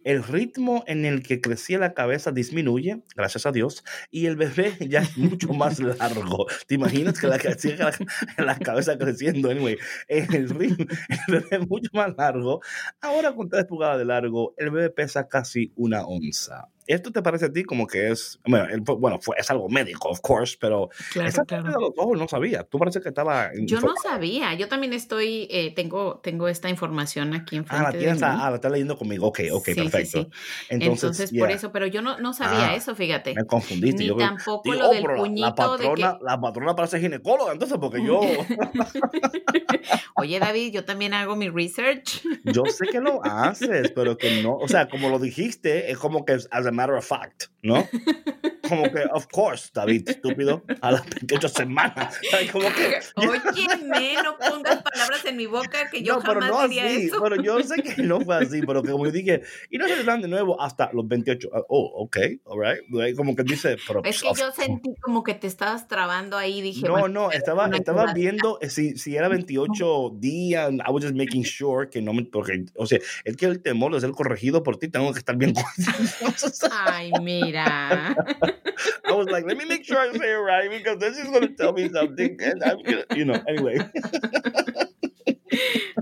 [0.04, 4.76] El ritmo en el que crecía la cabeza disminuye, gracias a Dios, y el bebé
[4.90, 6.46] ya es mucho más largo.
[6.68, 7.38] ¿Te imaginas que la,
[8.38, 9.50] la, cabeza creciendo?
[9.50, 10.86] Anyway, el, ritmo,
[11.28, 12.62] el bebé es mucho más largo.
[13.02, 16.70] Ahora con 3 pulgadas de largo, el bebé pesa casi una onza.
[16.88, 20.56] ¿Esto te parece a ti como que es, bueno, fue, es algo médico, of course,
[20.60, 22.64] pero claro, esa de los ojos no sabía.
[22.64, 23.50] Tú parece que estaba...
[23.56, 27.98] Yo no sabía, yo también estoy, eh, tengo, tengo esta información aquí enfrente Ah, la
[27.98, 30.30] tienes, ah, la estás leyendo conmigo, ok, ok, perfecto.
[30.70, 33.34] Entonces, por eso, pero yo no, no sabía ah, eso, fíjate.
[33.34, 34.04] Me confundiste.
[34.04, 36.24] Ni tampoco lo oh, del puñito la patrona, de que...
[36.24, 38.22] La patrona parece ginecóloga, entonces, porque yo...
[40.18, 42.22] Oye, David, yo también hago mi research.
[42.44, 46.26] yo sé que lo haces, pero que no, o sea, como lo dijiste, es como
[46.26, 47.88] que as a matter of fact, ¿no?
[48.70, 52.20] Como que, of course, David, estúpido, a las 28 semanas.
[52.52, 56.68] Como que, Óyeme, no pongas palabras en mi boca que yo no, jamás pero no
[56.68, 57.22] diría así, eso.
[57.22, 60.22] Pero yo sé que no fue así, pero que como dije, y no se dan
[60.22, 61.50] de nuevo hasta los 28.
[61.54, 63.16] Ah, oh, ok, all right.
[63.16, 66.88] Como que dice, pero, Es que yo sentí como que te estabas trabando ahí, dije.
[66.88, 71.44] No, no, estaba, estaba viendo eh, si, si era 28 días, I was just making
[71.44, 74.78] sure que no me, porque, o sea, es que el temor de ser corregido por
[74.78, 75.54] ti, tengo que estar bien.
[76.72, 77.55] Ay, mira.
[79.06, 81.48] I was like, let me make sure I say it right because this is going
[81.48, 82.38] to tell me something.
[82.42, 83.80] And I'm gonna, you know, anyway.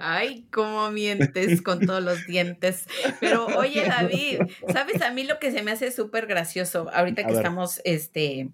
[0.01, 2.87] Ay, cómo mientes con todos los dientes.
[3.19, 7.33] Pero oye, David, ¿sabes a mí lo que se me hace súper gracioso ahorita que
[7.33, 8.49] estamos este,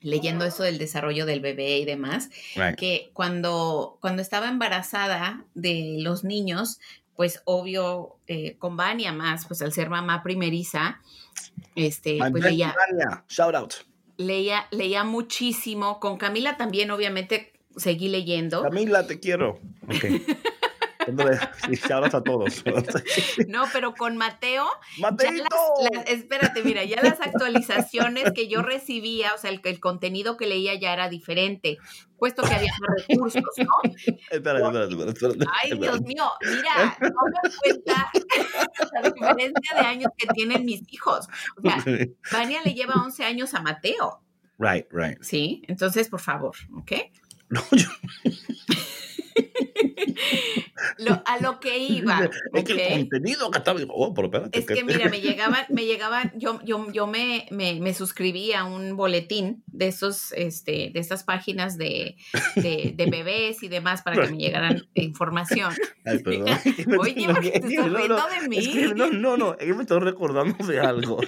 [0.00, 2.30] leyendo eso del desarrollo del bebé y demás?
[2.76, 6.80] Que cuando, cuando estaba embarazada de los niños,
[7.18, 11.00] pues obvio, eh, con Vania más, pues al ser mamá primeriza,
[11.74, 12.76] este, pues leía,
[13.28, 13.74] Shout out.
[14.18, 15.98] leía, leía muchísimo.
[15.98, 18.62] Con Camila también, obviamente, seguí leyendo.
[18.62, 19.58] Camila, te quiero.
[19.88, 20.24] Okay.
[22.14, 22.64] a todos.
[23.48, 24.66] No, pero con Mateo.
[25.00, 25.56] ¡Mateito!
[26.06, 30.74] espérate, mira, ya las actualizaciones que yo recibía, o sea, el, el, contenido que leía
[30.74, 31.78] ya era diferente,
[32.18, 33.92] puesto que había más recursos, ¿no?
[34.30, 38.10] Espérate, espérate, espérate, Ay, Dios mío, mira, no me cuenta
[38.92, 41.28] la diferencia de años que tienen mis hijos.
[41.56, 41.84] O sea,
[42.32, 44.22] Vania le lleva 11 años a Mateo.
[44.58, 45.22] Right, right.
[45.22, 46.92] Sí, entonces, por favor, ¿ok?
[47.48, 47.88] No, yo...
[50.98, 52.28] Lo- a lo que iba.
[52.54, 53.80] Es que el contenido que estaba.
[53.88, 54.58] Oh, pero espérate.
[54.58, 58.64] Es que mira, me llegaban, me llegaban, yo, yo, yo me, me, me suscribí a
[58.64, 62.16] un boletín de esos, este, de estas páginas de,
[62.56, 65.72] de, de bebés y demás para que me llegaran información.
[66.04, 66.46] Ay, perdón.
[67.00, 68.58] Oye, ¿por qué te estás No, no, riendo de mí?
[68.58, 71.20] es que no, no, no, es que me estoy recordando de algo.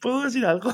[0.00, 0.72] ¿Puedo decir algo?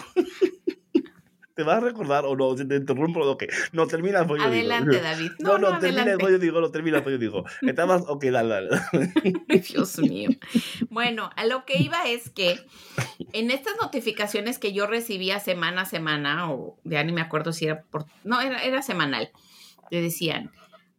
[1.56, 2.54] ¿Te vas a recordar o no?
[2.54, 3.44] Si te interrumpo, ok.
[3.72, 4.44] No, termina yo digo.
[4.44, 5.30] Adelante, David.
[5.38, 7.44] No, No, no, termina yo digo, no, termina yo digo.
[7.62, 8.68] Estabas, ok, dale, dale.
[9.72, 10.28] Dios mío.
[10.90, 12.60] Bueno, a lo que iba es que
[13.32, 17.64] en estas notificaciones que yo recibía semana a semana, o ya ni me acuerdo si
[17.64, 18.04] era por.
[18.22, 19.30] No, era, era semanal.
[19.88, 20.50] Te decían,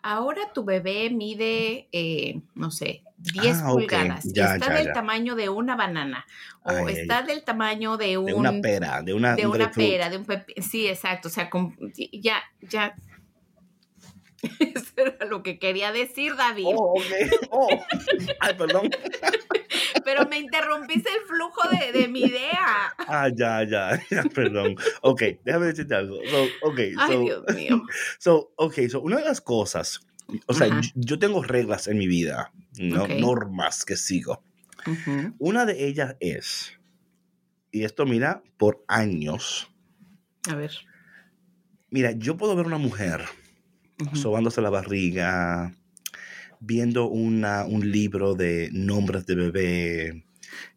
[0.02, 3.80] ahora tu bebé mide, eh, no sé, 10 Ah, ok.
[3.80, 4.23] pulgadas.
[4.34, 4.93] Ya, está ya, del ya.
[4.93, 6.25] tamaño de una banana.
[6.63, 8.25] O Ay, ay, está del tamaño de un.
[8.25, 9.36] De una pera, de una.
[9.36, 10.62] de un una pera, de un pepe.
[10.62, 11.27] Sí, exacto.
[11.27, 11.75] O sea, con-
[12.12, 12.95] ya, ya.
[14.60, 16.65] Eso era lo que quería decir, David.
[16.67, 17.47] Oh, ok.
[17.49, 17.67] Oh.
[18.39, 18.89] Ay, perdón.
[20.06, 22.93] Pero me interrumpiste el flujo de, de mi idea.
[22.99, 24.75] Ah, ya, ya, ya, perdón.
[25.01, 26.17] Ok, déjame decirte algo.
[26.30, 27.82] So, ok, Ay, so, Dios mío.
[28.19, 29.99] so, okay, so una de las cosas,
[30.46, 30.82] o sea, Ajá.
[30.96, 34.44] yo, tengo reglas en mi vida, normas que sigo.
[35.38, 36.74] Una de ellas es,
[37.72, 39.70] y esto mira, por años,
[40.50, 40.72] A ver.
[41.90, 43.26] mira, yo puedo ver una mujer
[44.13, 45.76] sobándose la barriga,
[46.60, 50.26] viendo una, un libro de nombres de bebé,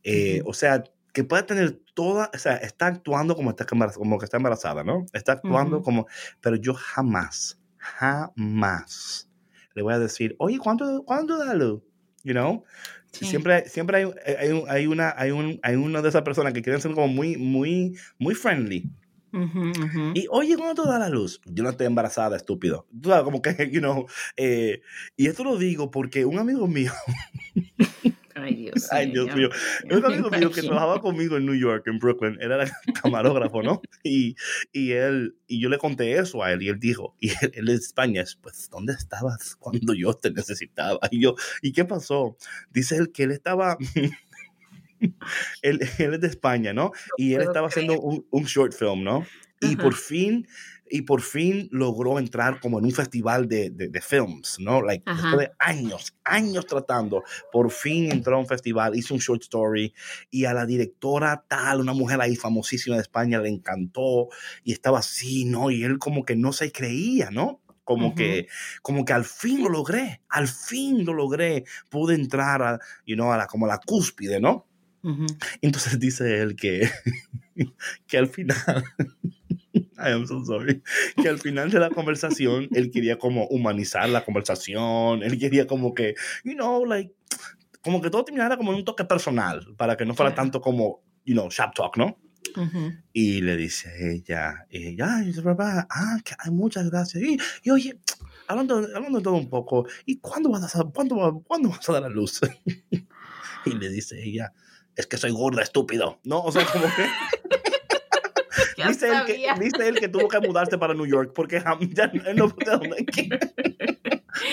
[0.03, 0.83] eh, o sea,
[1.13, 4.85] que puede tener toda, o sea, está actuando como, está embarazada, como que está embarazada,
[4.85, 5.07] ¿no?
[5.13, 6.07] Está actuando como,
[6.41, 9.30] pero yo jamás, jamás
[9.75, 11.83] le voy a decir, oye, ¿cuánto, cuánto da luz?
[12.23, 12.65] You know?
[13.13, 13.27] Sí.
[13.27, 16.81] Siempre, siempre hay, hay, hay una, hay, un, hay una de esas personas que quieren
[16.81, 18.89] ser como muy, muy, muy friendly.
[19.33, 20.13] Ujú, ujú.
[20.15, 21.41] Y oye, ¿cuándo te da la luz?
[21.47, 22.87] Yo no estoy embarazada, estúpido.
[23.01, 24.83] Tú sabes, como que, you know, eh,
[25.17, 26.93] y esto lo digo porque un amigo mío,
[28.35, 29.49] Ay, Dios ay, Dios mío,
[29.89, 32.71] ya un amigo mío que trabajaba conmigo en New York, en Brooklyn, era el
[33.03, 33.83] camarógrafo, ¿no?
[34.03, 34.37] Y,
[34.73, 37.67] y él, y yo le conté eso a él, y él dijo, y él, él
[37.67, 41.01] de España, es, pues, ¿dónde estabas cuando yo te necesitaba?
[41.11, 42.37] Y yo, ¿y qué pasó?
[42.71, 43.77] Dice él que él estaba,
[45.63, 46.93] él, él es de España, ¿no?
[47.17, 49.31] Y él estaba haciendo un, un short film, ¿no?
[49.61, 49.77] Y Ajá.
[49.77, 50.47] por fin,
[50.91, 54.83] y por fin logró entrar como en un festival de, de, de films, ¿no?
[54.83, 55.13] Like, Ajá.
[55.15, 59.95] después de años, años tratando, por fin entró a un festival, hizo un short story
[60.31, 64.29] y a la directora tal, una mujer ahí famosísima de España, le encantó
[64.65, 65.71] y estaba así, ¿no?
[65.71, 67.61] Y él como que no se creía, ¿no?
[67.85, 68.47] Como que,
[68.83, 73.33] como que al fin lo logré, al fin lo logré, pude entrar a, you know,
[73.33, 74.70] a la, como a la cúspide, ¿no?
[75.63, 76.89] Entonces dice él que,
[78.07, 78.85] que al final,
[79.75, 80.83] I am so sorry,
[81.21, 85.95] que al final de la conversación él quería como humanizar la conversación, él quería como
[85.95, 87.15] que, you know, like,
[87.83, 90.43] como que todo terminara como en un toque personal, para que no fuera Claro.
[90.43, 92.19] tanto como, you know, shop talk, ¿no?
[92.57, 92.93] Ujú.
[93.13, 97.23] Y le dice ella, ella, ay, papá, ah, que, ay, muchas gracias.
[97.23, 97.99] Y, y oye,
[98.49, 102.05] hablando, hablando de todo un poco, ¿y cuándo vas a, cuándo, cuándo vas a dar
[102.05, 102.41] a luz?
[103.67, 104.53] y le dice ella,
[105.01, 106.21] es que soy gorda, estúpido.
[106.25, 106.41] ¿No?
[106.43, 107.03] O sea, como que
[108.89, 109.55] dice él, que sabía.
[109.55, 111.63] dice él que tuvo que mudarse para New York porque
[111.95, 112.49] ya no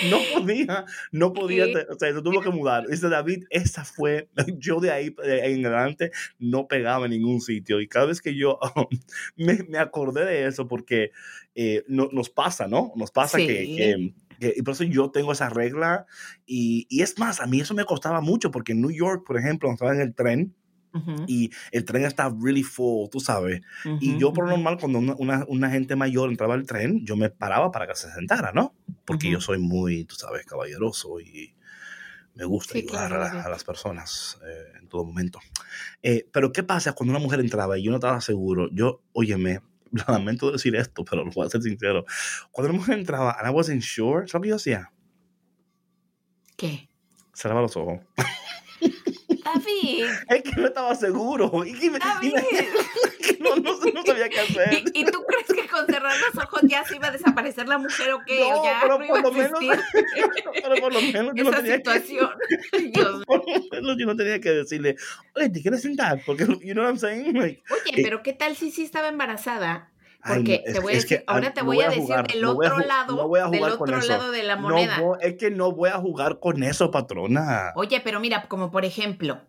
[0.09, 2.87] no podía, no podía, o sea, se tuvo que mudar.
[2.87, 7.79] Dice David, esa fue, yo de ahí en adelante no pegaba en ningún sitio.
[7.79, 8.59] Y cada vez que yo
[9.37, 11.11] me, me acordé de eso porque
[11.55, 12.91] eh, no- nos pasa, ¿no?
[12.95, 13.75] Nos pasa que, Sí.
[13.77, 16.05] que- que- y por eso yo tengo esa regla.
[16.45, 19.37] Y, y es más, a mí eso me costaba mucho porque en New York, por
[19.37, 20.55] ejemplo, estaba en el tren
[20.93, 21.29] Ujú.
[21.29, 23.61] y el tren está really full, tú sabes.
[23.99, 27.05] Y Ujú, yo por lo normal, cuando una, una, una gente mayor entraba al tren,
[27.05, 28.75] yo me paraba para que se sentara, ¿no?
[29.05, 29.29] Porque Ujú.
[29.29, 31.53] yo soy muy, tú sabes, caballeroso y
[32.35, 35.39] me gusta Sí, ayudar claro, a, la- a las personas eh, en todo momento.
[36.03, 38.69] Eh, pero ¿qué pasa cuando una mujer entraba y yo no estaba seguro?
[38.71, 39.61] Yo, óyeme,
[40.07, 42.05] lamento decir esto, pero lo voy a ser sincero.
[42.51, 44.91] Cuando una mujer entraba and I wasn't sure, ¿sabes lo que yo hacía?
[46.55, 46.89] ¿Qué?
[47.33, 47.99] Cerraba los ojos.
[49.67, 51.51] David, Es que no estaba seguro.
[51.65, 52.33] Y que me- y David.
[52.33, 54.83] me- que no, no- no sabía qué hacer.
[54.93, 57.77] ¿Y, y tú crees que con cerrar los ojos ya se iba a desaparecer la
[57.77, 58.39] mujer o qué?
[58.49, 59.59] No, ¿O ya pero no por lo menos-
[60.53, 62.29] Pero por lo menos yo no esa tenía que, situación?
[62.93, 64.95] Dios por lo menos yo no tenía que decirle,
[65.35, 66.21] oye, ¿te quieres sentar?
[66.25, 67.33] Porque, you know what I'm saying?
[67.37, 69.91] Like, Oye, Eh, pero ¿qué tal si sí estaba embarazada?
[70.21, 71.81] ay, Porque no, es- te voy a es que, decir, ahora ah, te no voy
[71.81, 73.99] a decir jugar, del no voy otro lado, no voy a del jugar con otro
[73.99, 74.07] eso.
[74.07, 74.99] lado de la No moneda.
[74.99, 77.71] voy- es que no voy a jugar con eso, patrona.
[77.75, 79.41] Oye, pero mira, como por ejemplo,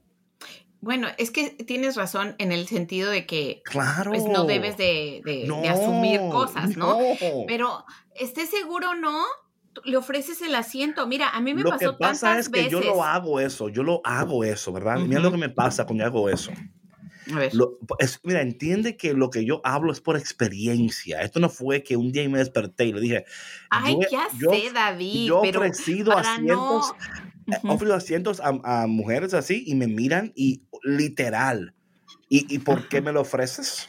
[0.81, 4.13] Bueno, es que tienes razón en el sentido de que Claro.
[4.13, 6.99] pues, no debes de, de- de No, asumir cosas, ¿no?
[6.99, 7.07] no.
[7.49, 9.25] Pero esté seguro, ¿no?
[9.85, 11.07] Le ofreces el asiento.
[11.07, 12.73] Mira, a mí me lo pasó que pasa tantas es que veces.
[12.73, 14.99] yo lo hago eso, yo lo hago eso, ¿verdad?
[14.99, 16.53] Mira lo que me pasa cuando hago eso.
[17.33, 17.55] A ver.
[17.55, 21.21] Lo- es- mira, entiende que lo que yo hablo es por experiencia.
[21.23, 23.25] Esto no fue que un día me desperté y le dije,
[23.71, 26.19] Ay, yo ya yo- sé, David, yo he pero ofrecido no...
[26.19, 26.93] asientos,
[27.47, 27.69] he Ujú.
[27.73, 31.75] ofrecido asientos a, a mujeres así y me miran y literal.
[32.29, 33.89] ¿Y, y por qué me lo ofreces?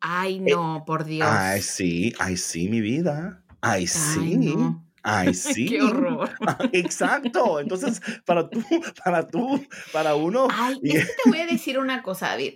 [0.00, 1.28] Ay, no, por Dios.
[1.30, 3.42] Ay, sí, ay, sí, mi vida.
[3.60, 4.20] Ay, sí.
[4.24, 4.84] Ay, no.
[5.02, 5.66] Ay, sí.
[5.66, 6.30] Qué horror.
[6.72, 7.60] Exacto.
[7.60, 8.62] Entonces, para tú,
[9.04, 10.48] para tú, para uno.
[10.50, 12.54] Ay, y- es que te voy a decir una cosa, David.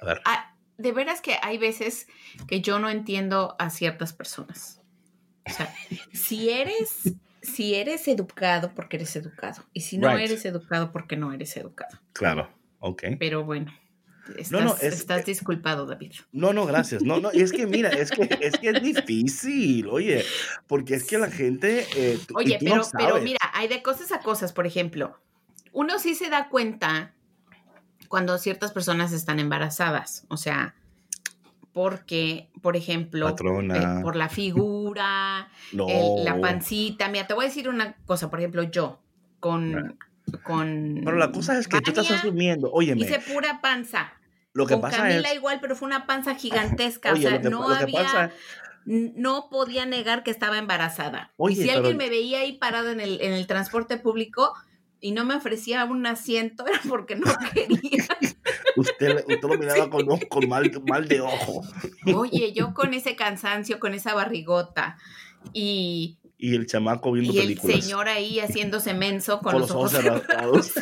[0.00, 0.20] A ver.
[0.24, 2.06] Ah, de veras que hay veces
[2.46, 4.80] que yo no entiendo a ciertas personas.
[5.46, 5.74] O sea,
[6.12, 9.64] si eres, si eres educado, porque eres educado.
[9.72, 10.26] Y si no Right.
[10.30, 11.98] eres educado, porque no eres educado.
[12.12, 13.02] Claro, ok.
[13.18, 13.72] Pero bueno,
[14.36, 16.12] estás, No, no, es- estás disculpado, David.
[16.32, 17.02] No, no, gracias.
[17.02, 20.24] No, no, y es que mira, es que es que es difícil, oye,
[20.66, 21.86] porque es que la gente.
[21.96, 24.52] eh, Oye, no pero, pero mira, hay de cosas a cosas.
[24.52, 25.18] Por ejemplo,
[25.72, 27.14] uno sí se da cuenta
[28.08, 30.24] cuando ciertas personas están embarazadas.
[30.28, 30.74] O sea,
[31.82, 35.86] porque, por ejemplo, eh, por la figura, no.
[35.88, 37.08] el- la pancita.
[37.08, 39.00] Mira, te voy a decir una cosa, por ejemplo, yo
[39.40, 39.96] con...
[40.44, 44.12] con Pero la cosa es que tú estás asumiendo, óyeme, Hice pura panza.
[44.52, 45.34] lo que con pasa Camila es.
[45.36, 47.12] igual, pero fue una panza gigantesca.
[47.14, 48.02] Oye, o sea, lo que, no lo que había...
[48.02, 48.30] pasa
[48.84, 51.32] no podía negar que estaba embarazada.
[51.36, 54.52] Oye, y si pero- alguien me veía ahí parado en el, en el transporte público
[55.00, 58.06] y no me ofrecía un asiento, era porque no quería.
[58.76, 61.62] Usted, usted lo miraba con, con mal, mal de ojo.
[62.14, 64.96] Oye, yo con ese cansancio, con esa barrigota
[65.52, 67.80] y, Y el chamaco viendo y el películas.
[67.82, 70.24] señor ahí haciéndose menso con, con los ojos cerrados.
[70.26, 70.72] cerrados.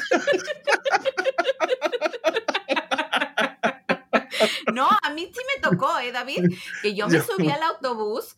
[4.74, 6.44] No, a mí sí me tocó, ¿eh, David?
[6.82, 8.36] Que yo me subí al autobús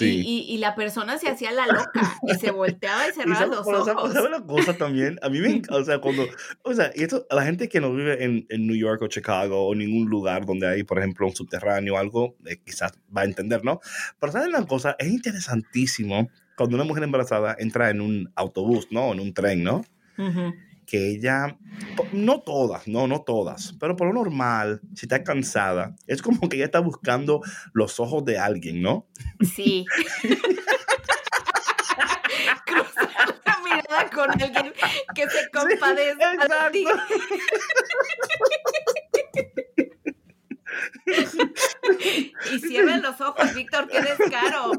[0.00, 0.22] Sí.
[0.26, 3.38] y, y- y la persona se hacía la loca y se volteaba y Y cerraba
[3.40, 4.12] sabe- los ojos.
[4.12, 5.18] ¿sabe la cosa también?
[5.22, 6.26] A mí me encanta, o sea, cuando,
[6.62, 9.06] o sea, y esto, a la gente que no vive en, en New York o
[9.08, 13.22] Chicago o ningún lugar donde hay, por ejemplo, un subterráneo o algo, eh, quizás va
[13.22, 13.80] a entender, ¿no?
[14.18, 14.96] Pero ¿saben la cosa?
[14.98, 19.12] Es interesantísimo cuando una mujer embarazada entra en un autobús, ¿no?
[19.12, 19.84] En un tren, ¿no?
[20.18, 20.54] Ujú.
[20.90, 21.56] Que ella,
[22.12, 26.56] no todas, no, no todas, pero por lo normal, si está cansada, es como que
[26.56, 27.40] ella está buscando
[27.72, 29.06] los ojos de alguien, ¿no?
[29.54, 29.86] Sí.
[32.66, 34.72] Cruzar la mirada con alguien
[35.14, 36.84] que se compadezca de ti.
[42.52, 44.72] Y cierra los ojos, Víctor, qué descaro.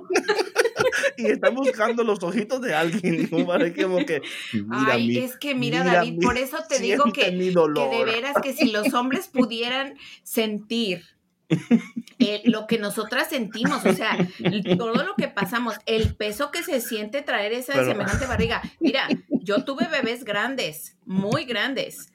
[1.18, 4.22] Y están buscando los ojitos de alguien, como para que, como que,
[4.54, 7.32] mira Ay, mi- es que mira, mira David, mi- por eso te digo que, que
[7.32, 11.04] de veras que si los hombres pudieran sentir
[12.20, 14.18] eh, lo que nosotras sentimos, o sea,
[14.78, 18.62] todo lo que pasamos, el peso que se siente traer esa Pero- semejante barriga.
[18.80, 22.12] Mira, yo tuve bebés grandes, muy grandes,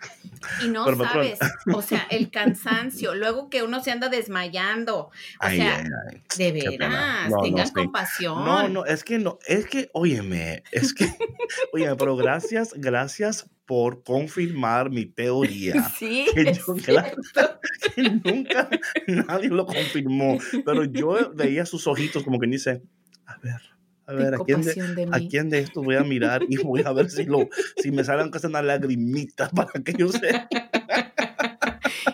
[0.65, 1.39] y no Pero, sabes,
[1.75, 5.11] o sea, el cansancio, luego que uno se anda desmayando, o
[5.41, 6.23] Ay, sea, ay, ay.
[6.39, 8.45] de veras, No, tengan compasión.
[8.45, 11.07] No, no, es que no, es que, óyeme, es que,
[11.73, 15.75] óyeme, pero gracias, gracias por confirmar mi teoría.
[15.99, 16.75] Sí, Que yo,
[17.95, 18.69] que nunca
[19.07, 22.83] nadie lo confirmó, pero yo veía sus ojitos como que dice,
[23.27, 23.61] a ver,
[24.07, 26.83] a ver, ¿a quién, de, de ¿a quién de estos voy a mirar y voy
[26.85, 30.49] a ver si, lo, si me salen casi una lagrimita para que yo sepa?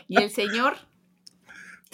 [0.08, 0.74] Y el señor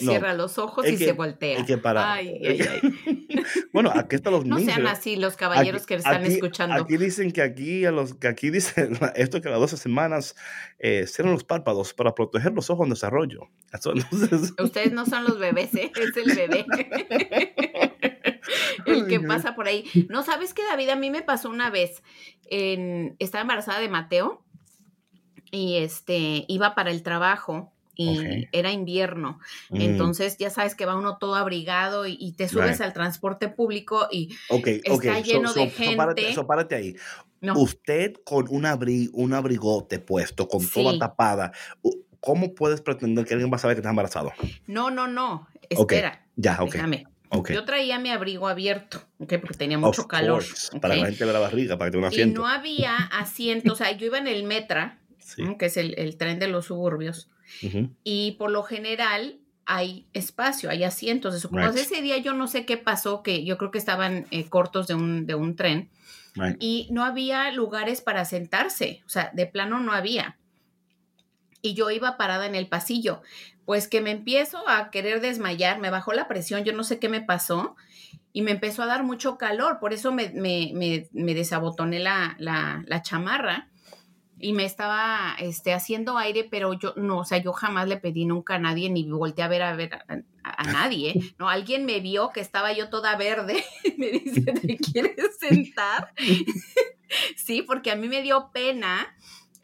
[0.01, 1.59] No, cierra los ojos y que- se voltea.
[1.59, 3.43] es que para- Ay, ay, ay.
[3.73, 4.75] Bueno, aquí están los No niños.
[4.75, 6.77] sean así los caballeros que están aquí- escuchando.
[6.83, 10.35] Aquí dicen que aquí, a los, que aquí dicen esto que a las 12 semanas
[10.79, 13.49] eh, cierran los párpados para proteger los ojos en desarrollo.
[13.73, 15.91] Entonces, Ustedes no son los bebés, ¿eh?
[15.95, 16.67] es el bebé.
[18.87, 19.29] el que no.
[19.29, 19.85] pasa por ahí.
[20.09, 20.91] No, ¿sabes qué, David?
[20.91, 22.03] A mí me pasó una vez.
[22.51, 24.45] En, estaba embarazada de Mateo
[25.51, 29.41] y este iba para el trabajo y era invierno.
[29.71, 32.81] mm, Entonces, ya sabes que va uno todo abrigado y, y te subes Right.
[32.83, 34.35] al transporte público y
[34.85, 36.33] está lleno de gente.
[36.33, 36.97] so párate ahí.
[37.41, 37.59] no.
[37.59, 40.99] Usted con un, abri, un abrigote puesto, con toda Sí.
[41.01, 44.33] tapada, u- ¿cómo puedes pretender que alguien va a saber que está embarazado?
[44.67, 45.49] No, no, no.
[45.69, 46.73] Espera, Ya, ok.
[46.73, 47.05] déjame.
[47.31, 47.51] ok.
[47.53, 49.35] Yo traía mi abrigo abierto, ¿ok?
[49.41, 50.45] Porque tenía Of mucho calor.
[50.81, 52.41] Para que la gente vea la barriga, para que tenga un Y asiento.
[52.43, 54.99] no había asientos, o sea, yo iba en el Metra,
[55.59, 57.29] que es el, el tren de los suburbios,
[58.05, 61.35] y por lo general hay espacio, hay asientos.
[61.35, 61.51] Eso.
[61.53, 61.77] Right.
[61.77, 64.95] Ese día yo no sé qué pasó, que yo creo que estaban eh, cortos de
[64.95, 65.91] un, de un tren
[66.35, 66.57] Right.
[66.61, 70.37] y no había lugares para sentarse, o sea, de plano no había.
[71.61, 73.23] y yo iba parada en el pasillo.
[73.65, 77.09] Pues que me empiezo a querer desmayar, me bajó la presión, yo no sé qué
[77.09, 77.77] me pasó
[78.33, 80.73] y me empezó a dar mucho calor, por eso me, me,
[81.13, 83.68] me, desabotoné la, la, la, chamarra
[84.41, 88.25] y me estaba este, haciendo aire, pero yo no, o sea, yo jamás le pedí
[88.25, 89.99] nunca a nadie ni volteé a ver a ver
[90.43, 91.49] a, nadie, ¿no?
[91.49, 93.65] Alguien me vio que estaba yo toda verde,
[93.97, 96.13] me dice, ¿te quieres sentar?
[97.37, 99.15] sí, porque a mí me dio pena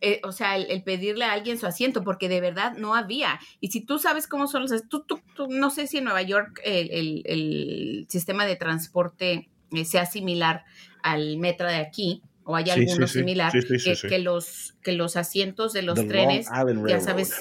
[0.07, 3.41] eh, o sea, el, pedirle a alguien su asiento, porque de verdad no había.
[3.61, 6.61] Y si tú sabes cómo son los, tú, tú, no sé si en Nueva York
[6.63, 10.67] el, sistema de transporte eh, sea similar
[11.03, 15.95] al metro de aquí, o hay alguno similar, que, los, que los asientos de los
[16.07, 16.49] trenes,
[16.87, 17.35] ya sabes,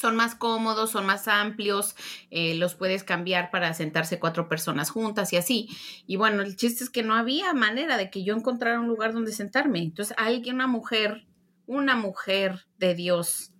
[0.00, 1.94] son más cómodos, son más amplios,
[2.30, 5.68] eh, los puedes cambiar para sentarse cuatro personas juntas y así.
[6.06, 9.12] Y bueno, el chiste es que no había manera de que yo encontrara un lugar
[9.12, 9.80] donde sentarme.
[9.80, 11.26] Entonces alguien, una mujer,
[11.66, 13.52] una mujer de Dios,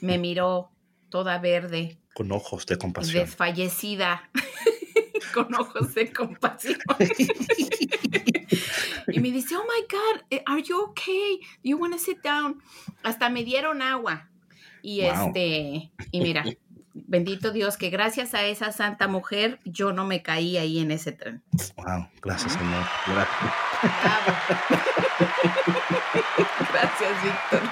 [0.00, 0.70] me miró
[1.08, 1.98] toda verde.
[2.14, 3.24] Con ojos de compasión.
[3.24, 4.28] Desfallecida.
[5.36, 6.78] Con ojos de compasión.
[9.08, 11.38] y me dice, oh my God, eh, are you okay?
[11.62, 12.62] Do you want to sit down?
[13.02, 14.30] Hasta me dieron agua.
[14.80, 16.42] Y este, y mira,
[16.94, 21.12] bendito Dios que gracias a esa santa mujer yo no me caí ahí en ese
[21.12, 21.42] tren.
[21.76, 22.86] Wow, gracias Señor.
[23.06, 23.52] Gracias.
[26.72, 27.62] gracias, Víctor.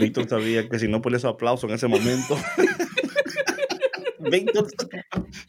[0.00, 2.36] Víctor sabía que si no pones aplauso en ese momento.
[4.30, 4.66] Víctor,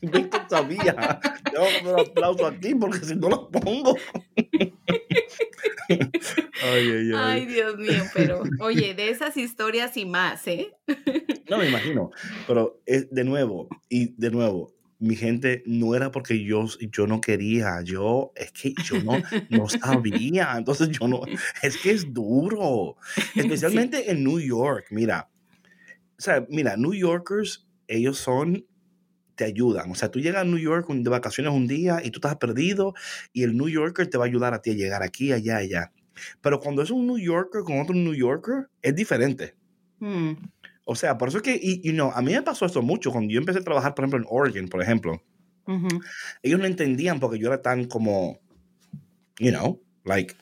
[0.02, 1.20] Víctor sabía.
[1.52, 3.96] Tengo que poner aplauso aquí porque si no lo pongo.
[6.64, 10.74] ay, Dios mío, pero oye, de esas historias y más, ¿eh?
[11.50, 12.12] no me imagino,
[12.46, 17.22] pero es de nuevo, y de nuevo, mi gente no era porque yo, yo no
[17.22, 21.22] quería, yo es que yo no, no sabía, entonces yo no,
[21.62, 22.98] es que es duro,
[23.36, 25.30] especialmente en New York, mira,
[26.18, 28.66] o sea, mira, New Yorkers, ellos son
[29.36, 29.92] te ayudan.
[29.92, 32.94] O sea, tú llegas a New York de vacaciones un día y tú estás perdido
[33.32, 35.92] y el New Yorker te va a ayudar a ti a llegar aquí, allá, allá.
[36.42, 39.56] Pero cuando es un New Yorker con otro New Yorker, es diferente.
[40.00, 40.34] Hmm.
[40.84, 43.32] O sea, por eso es que, y, no, a mí me pasó esto mucho cuando
[43.32, 45.22] yo empecé a trabajar, por ejemplo, en Oregon, por ejemplo.
[46.42, 48.40] Ellos no entendían porque yo era tan como,
[49.38, 50.34] you know, like,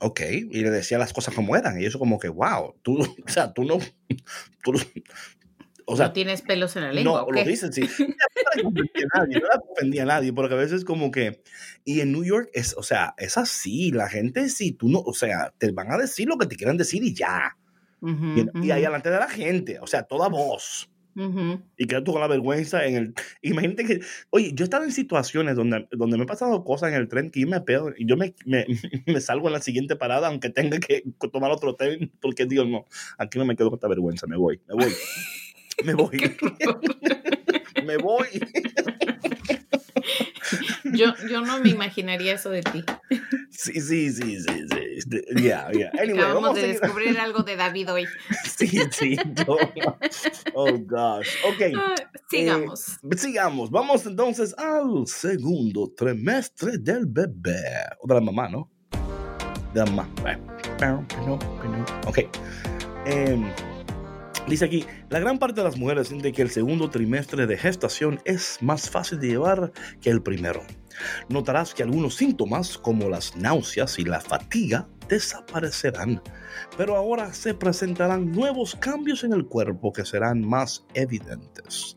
[0.00, 0.20] ok,
[0.52, 1.80] y le decía las cosas como eran.
[1.80, 3.78] Y eso como que, wow, tú, o sea, tú no,
[4.62, 4.72] tú,
[5.88, 7.24] o sea, no tienes pelos en la lengua.
[7.26, 7.82] No, lo dicen, sí.
[8.62, 8.70] no
[9.14, 11.42] nadie, no a nadie, porque a veces como que,
[11.84, 15.14] y en New York es, o sea, es así, la gente sí, tú no, o
[15.14, 17.56] sea, te van a decir lo que te quieran decir y ya.
[18.02, 20.90] y, ahí delante de la gente, o sea, toda voz.
[21.78, 23.14] Y quedas tú con la vergüenza en el...
[23.42, 24.00] Imagínate que...
[24.30, 27.30] Oye, yo he estado en situaciones donde, donde me he pasado cosas en el tren
[27.30, 28.66] que yo me pedo y yo me, me,
[29.06, 32.84] me, salgo en la siguiente parada aunque tenga que tomar otro tren porque digo, no,
[33.16, 34.92] aquí no me quedo con esta vergüenza, me voy, me voy.
[35.84, 36.18] Me voy.
[37.84, 38.28] me voy.
[40.84, 42.84] Yo, yo no me imaginaría eso de ti.
[43.50, 45.20] Sí, sí, sí, sí, sí.
[45.42, 45.90] Ya, ya.
[45.90, 48.06] Acabamos de descubrir algo de David hoy.
[48.56, 49.16] Sí, sí.
[50.54, 51.28] Oh, gosh.
[51.46, 51.76] Ok.
[51.76, 51.94] Ah,
[52.30, 52.88] sigamos.
[52.88, 53.70] Eh, sigamos.
[53.70, 57.62] Vamos entonces al segundo trimestre del bebé.
[58.00, 58.70] O de la mamá, ¿no?
[59.74, 60.08] De la mamá.
[62.06, 62.18] Ok.
[63.04, 63.52] Eh,
[64.48, 68.20] Dice aquí, la gran parte de las mujeres siente que el segundo trimestre de gestación
[68.24, 70.62] es más fácil de llevar que el primero.
[71.28, 76.22] Notarás que algunos síntomas como las náuseas y la fatiga desaparecerán,
[76.76, 81.96] pero ahora se presentarán nuevos cambios en el cuerpo que serán más evidentes.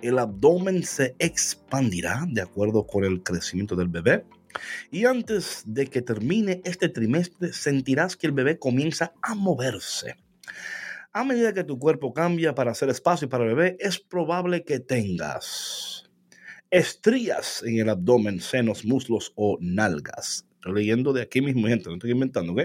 [0.00, 4.24] El abdomen se expandirá de acuerdo con el crecimiento del bebé.
[4.90, 10.16] Y antes de que termine este trimestre sentirás que el bebé comienza a moverse
[11.12, 14.80] a medida que tu cuerpo cambia para hacer espacio para el bebé, es probable que
[14.80, 16.00] tengas
[16.70, 20.46] estrías en el abdomen, senos, muslos o nalgas.
[20.54, 22.62] Estoy leyendo de aquí mismo, gente, no estoy inventando, ¿ok?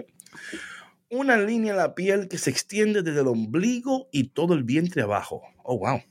[1.10, 5.02] Una línea en la piel que se extiende desde el ombligo y todo el vientre
[5.02, 5.42] abajo.
[5.64, 6.02] Oh, wow.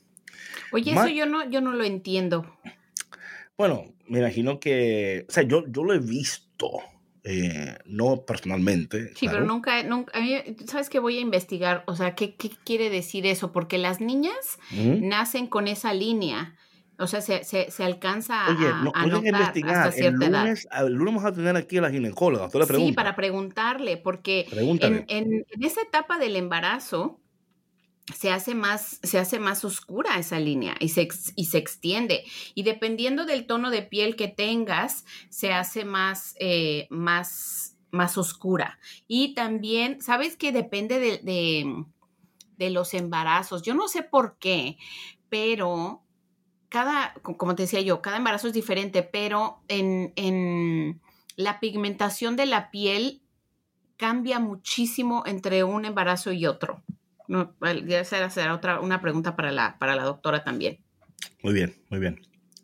[0.73, 2.59] Oye, eso yo no, yo no lo entiendo.
[3.57, 6.81] Bueno, me imagino que, o sea, yo, yo lo he visto
[7.27, 9.15] eh, no personalmente.
[9.15, 10.13] Sí, pero nunca, nunca,
[10.67, 11.83] ¿sabes que voy a investigar?
[11.87, 13.51] O sea, ¿qué, quiere decir eso?
[13.51, 16.55] Porque las niñas nacen con esa línea.
[16.99, 19.89] O sea, se, se, alcanza Oye, a, no, a investigar.
[19.89, 20.87] Hasta cierta el lunes, edad.
[20.87, 22.49] El lunes vamos a tener aquí a la ginecóloga.
[22.51, 27.21] Sí, para preguntarle, porque en, en, en, esa etapa del embarazo,
[28.13, 32.25] se hace más, se hace más oscura esa línea y se, y se extiende.
[32.55, 38.79] Y dependiendo del tono de piel que tengas, se hace más, eh, más, más oscura.
[39.09, 41.85] Y también, ¿sabes que depende de,
[42.59, 43.63] de, los embarazos?
[43.63, 44.77] Yo no sé por qué,
[45.31, 46.03] pero
[46.69, 51.01] cada, como te decía yo, cada embarazo es diferente, pero en, en
[51.37, 53.23] la pigmentación de la piel
[53.97, 56.83] cambia muchísimo entre un embarazo y otro.
[57.27, 57.57] No,
[57.87, 60.79] ya será otra, una pregunta para la, para la doctora también.
[61.43, 62.21] Muy bien, muy bien.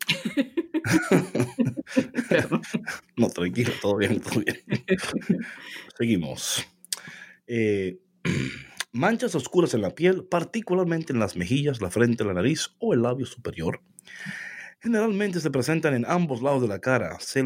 [3.16, 4.58] no, tranquilo, todo bien, todo bien.
[5.96, 6.66] Seguimos.
[7.46, 8.00] Eh,
[8.92, 13.02] manchas oscuras en la piel, particularmente en las mejillas, la frente, la nariz o el
[13.02, 13.82] labio superior.
[14.82, 17.18] Generalmente se presentan en ambos lados de la cara.
[17.20, 17.42] Se,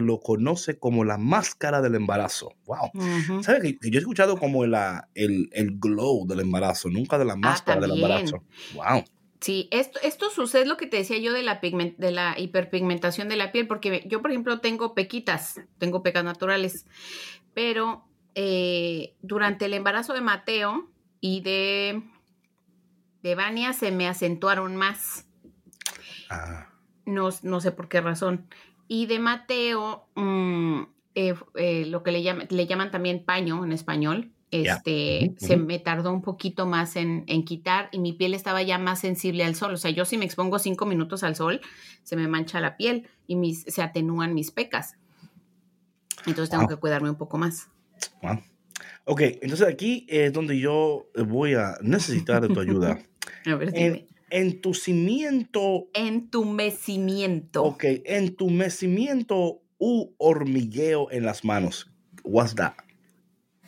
[0.00, 2.54] lo conoce como la máscara del embarazo.
[2.66, 3.42] ¡Wow!
[3.42, 7.36] ¿Sabes que, yo he escuchado como la, el, glow del embarazo, nunca de la ah,
[7.36, 8.44] máscara del embarazo?
[8.74, 9.04] ¡Wow!
[9.40, 13.36] Sí, esto, esto sucede lo que te decía yo de la, de la hiperpigmentación de
[13.36, 16.86] la piel, porque yo, por ejemplo, tengo pequitas, tengo pecas naturales,
[17.54, 20.90] pero eh, durante el embarazo de Mateo
[21.20, 22.02] y de,
[23.22, 25.25] de Vania se me acentuaron más.
[26.30, 26.68] Ah.
[27.04, 28.46] No, no, sé por qué razón.
[28.88, 30.82] Y de Mateo, mm,
[31.14, 36.12] eh, eh, lo que le, le llaman también paño en español, este, se me tardó
[36.12, 39.74] un poquito más en, quitar y mi piel estaba ya más sensible al sol.
[39.74, 41.60] O sea, yo si me expongo cinco minutos al sol,
[42.04, 44.96] se me mancha la piel y mis, se atenúan mis pecas.
[46.26, 47.68] Entonces tengo que cuidarme un poco más.
[49.04, 52.98] Ok, entonces aquí es donde yo voy a necesitar de tu ayuda.
[53.46, 54.06] a ver, dime.
[54.30, 55.88] Entumecimiento.
[55.94, 57.62] Entumecimiento.
[57.62, 61.90] Ok, entumecimiento u hormigueo en las manos.
[62.24, 62.74] What's that?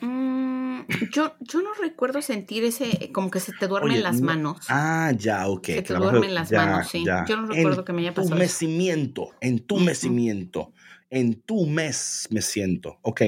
[0.01, 0.81] Mm,
[1.13, 4.65] yo, yo no recuerdo sentir ese, como que se te duermen las manos.
[4.69, 5.65] Ah, ya, ok.
[5.65, 7.05] Se te duermen las manos, sí.
[7.05, 8.35] Yo no recuerdo que me haya pasado.
[8.35, 10.73] Entumecimiento, entumecimiento.
[11.09, 12.99] En tu mes me siento.
[13.01, 13.21] Ok.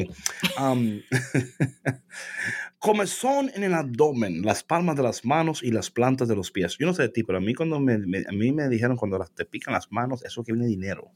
[0.59, 1.01] Um,
[2.79, 6.77] comezón en el abdomen, las palmas de las manos y las plantas de los pies.
[6.79, 9.19] Yo no sé de ti, pero a mí cuando me, a mí me dijeron cuando
[9.35, 11.11] te pican las manos, eso que viene dinero.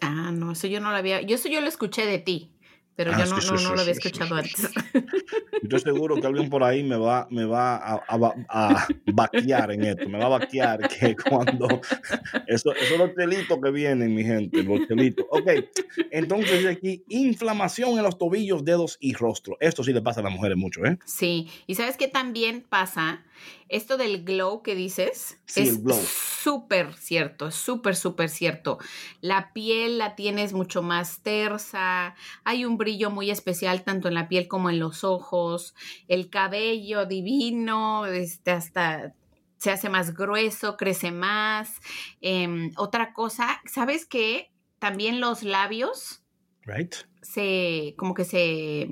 [0.00, 1.22] Ah, no, eso yo no lo había.
[1.22, 2.55] Yo eso yo lo escuché de ti
[2.96, 4.70] pero ah, yo no, no, lo había escuchado antes.
[5.62, 10.08] Estoy seguro que alguien por ahí me va, me va a, a, vaquear en esto,
[10.08, 11.66] me va a vaquear que cuando...
[12.46, 15.26] Eso, eso es los que vienen, mi gente, los chelitos.
[15.30, 15.50] Ok,
[16.10, 19.56] entonces aquí, inflamación en los tobillos, dedos y rostro.
[19.58, 20.98] Esto sí le pasa a las mujeres mucho, ¿eh?
[21.04, 23.24] Sí, y ¿sabes qué también pasa?
[23.68, 28.78] Esto del glow que dices es súper cierto, es súper, súper cierto.
[29.20, 32.14] La piel la tienes mucho más tersa,
[32.44, 35.74] hay un brillo muy especial tanto en la piel como en los ojos,
[36.08, 39.14] el cabello divino, este, hasta
[39.58, 41.80] se hace más grueso, crece más.
[42.20, 44.52] Em, otra cosa, ¿sabes qué?
[44.78, 46.22] También los labios.
[46.62, 46.94] Right.
[47.22, 48.88] Se, como que se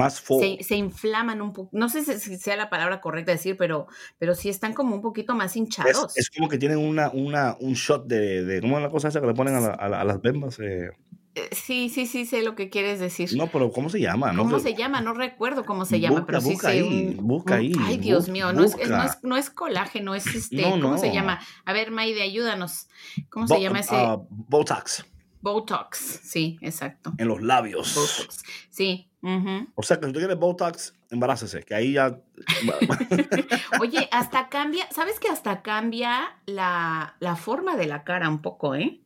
[0.00, 0.22] más
[0.60, 1.70] se, inflaman un poco.
[1.72, 3.86] No sé si sea la palabra correcta decir, pero,
[4.18, 6.16] pero sí están como un poquito más hinchados.
[6.16, 9.20] Es, como que tienen una, una, un shot de, de, ¿Cómo es la cosa esa
[9.20, 10.58] que le ponen a, a, las bembas?
[10.60, 10.90] Eh.
[11.36, 13.30] Eh, sí, sí, sí, sé lo que quieres decir.
[13.36, 14.34] No, pero ¿cómo se llama?
[14.36, 15.00] ¿Cómo se llama?
[15.00, 17.72] No recuerdo cómo se llama, pero sí busca ahí, busca ahí.
[17.80, 18.76] Ay, Dios mío, no es,
[19.22, 21.40] no es, colágeno, es este, ¿cómo se llama?
[21.64, 22.88] A ver, Maide, ayúdanos.
[23.28, 23.94] ¿Cómo se llama ese?
[23.94, 25.04] Uh, Botox.
[25.40, 27.14] Botox, sí, exacto.
[27.16, 27.94] En los labios.
[27.94, 29.09] Botox, sí.
[29.22, 32.18] O sea, que si tú quieres Botox, embarácese, que ahí ya...
[33.80, 38.74] Oye, hasta cambia, ¿sabes que hasta cambia la, la, forma de la cara un poco,
[38.74, 39.00] eh?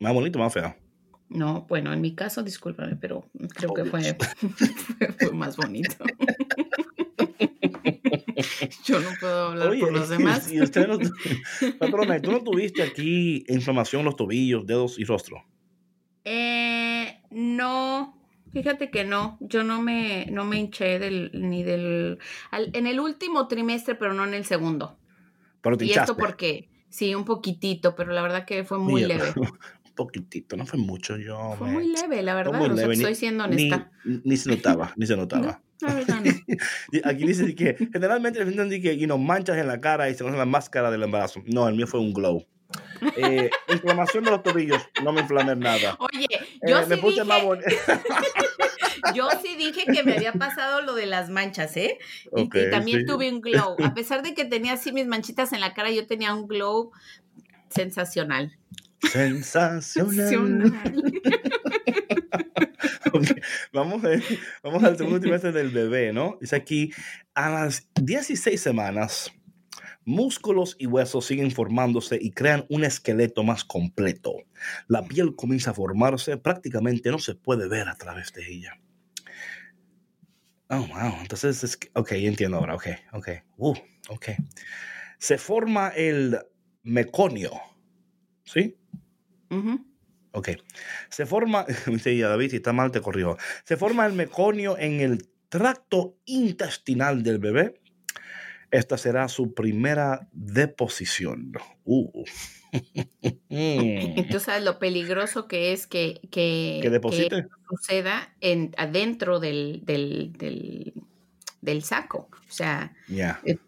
[0.00, 0.74] Más bonito, más feo.
[1.28, 4.00] No, bueno, en mi caso, discúlpame, pero creo que fue,
[5.18, 5.96] fue más bonito.
[8.84, 10.50] Yo no puedo hablar por los demás.
[10.50, 15.44] Y usted no, ¿tú no tuviste aquí inflamación en los tobillos, dedos y rostro?
[16.24, 18.19] Eh, no,
[18.52, 19.38] fíjate que no.
[19.40, 22.18] Yo no me, no me hinché del, ni del...
[22.52, 24.98] en el último trimestre, pero no en el segundo.
[25.60, 29.32] Pero te ¿Y esto porque Sí, un poquitito, pero la verdad que fue muy leve.
[29.36, 31.16] un poquitito, no fue mucho.
[31.16, 32.60] Yo fue muy leve, la verdad.
[32.90, 33.90] estoy siendo honesta.
[34.04, 35.62] Ni, se notaba, ni se notaba.
[37.04, 40.24] Aquí dice que generalmente le dicen que you know, manchas en la cara y se
[40.24, 41.42] usa la máscara del embarazo.
[41.46, 42.44] No, el mío fue un glow.
[43.16, 45.96] Eh, inflamación de los tobillos, no me inflamé nada.
[45.98, 46.26] Oye,
[46.66, 47.22] yo eh, sí dije...
[49.14, 51.98] yo sí dije que me había pasado lo de las manchas, ¿eh?
[52.36, 53.76] y, también tuve un glow.
[53.82, 56.92] A pesar de que tenía así mis manchitas en la cara, yo tenía un glow
[57.68, 58.56] sensacional.
[59.10, 60.72] Sensacional.
[63.72, 64.08] Vamos, a,
[64.62, 66.38] vamos al segundo trimestre del bebé, ¿no?
[66.40, 66.92] Dice aquí,
[67.34, 69.32] a las 16 semanas,
[70.04, 74.34] Músculos y huesos siguen formándose y crean un esqueleto más completo.
[74.88, 78.80] La piel comienza a formarse, prácticamente no se puede ver a través de ella.
[80.70, 81.20] Oh, wow.
[81.20, 82.76] Entonces, es, ok, entiendo ahora.
[82.76, 83.28] Ok, ok.
[83.56, 83.74] Uh,
[84.08, 84.28] ok.
[85.18, 86.38] Se forma el
[86.82, 87.50] meconio.
[88.44, 88.76] ¿Sí?
[90.32, 90.50] Ok.
[91.08, 93.36] Se forma, dice David, si está mal te corrijo.
[93.64, 97.80] Se forma el meconio en el tracto intestinal del bebé.
[98.70, 101.52] Esta será su primera deposición.
[101.84, 102.24] Uh.
[104.30, 107.00] Tú sabes lo peligroso que es que, que,
[107.68, 110.32] suceda en, adentro del, del,
[111.60, 112.28] del, saco.
[112.32, 113.40] O sea, ya.
[113.44, 113.58] Eh,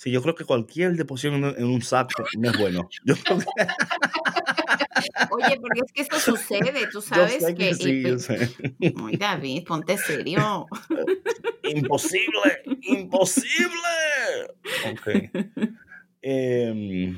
[0.00, 2.88] Sí, yo creo que cualquier deposición en, un saco no es bueno.
[5.30, 8.50] Oye, porque es que esto sucede, tú sabes que, sí, yo sé.
[8.80, 10.66] Ay, David, ponte serio.
[11.64, 13.88] imposible, imposible.
[14.92, 15.30] Ok.
[16.22, 17.14] Eh,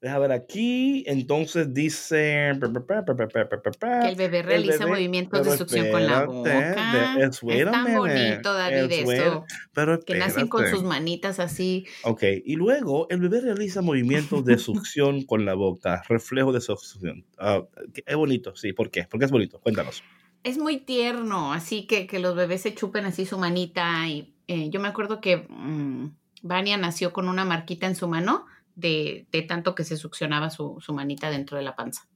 [0.00, 1.04] Deja ver aquí.
[1.06, 2.52] Entonces dice.
[2.58, 7.18] Que el bebé realiza movimientos de succión con la boca.
[7.20, 7.40] es
[7.70, 9.44] tan bonito, David, eso.
[9.74, 11.86] Pero que nacen con sus manitas así.
[12.04, 12.22] Ok.
[12.44, 16.02] Y luego el bebé realiza movimientos de succión con la boca.
[16.08, 17.26] Reflejo de succión.
[17.38, 17.62] Ah,
[18.06, 18.72] es bonito, sí.
[18.72, 19.06] ¿Por qué?
[19.10, 19.60] Porque es bonito.
[19.60, 20.02] Cuéntanos.
[20.42, 24.08] Es muy tierno, así que, que los bebés se chupen así su manita.
[24.08, 26.06] Y eh, yo me acuerdo que mm,
[26.40, 28.46] Vania nació con una marquita en su mano
[28.80, 32.08] de, tanto que se succionaba su, manita dentro de la panza.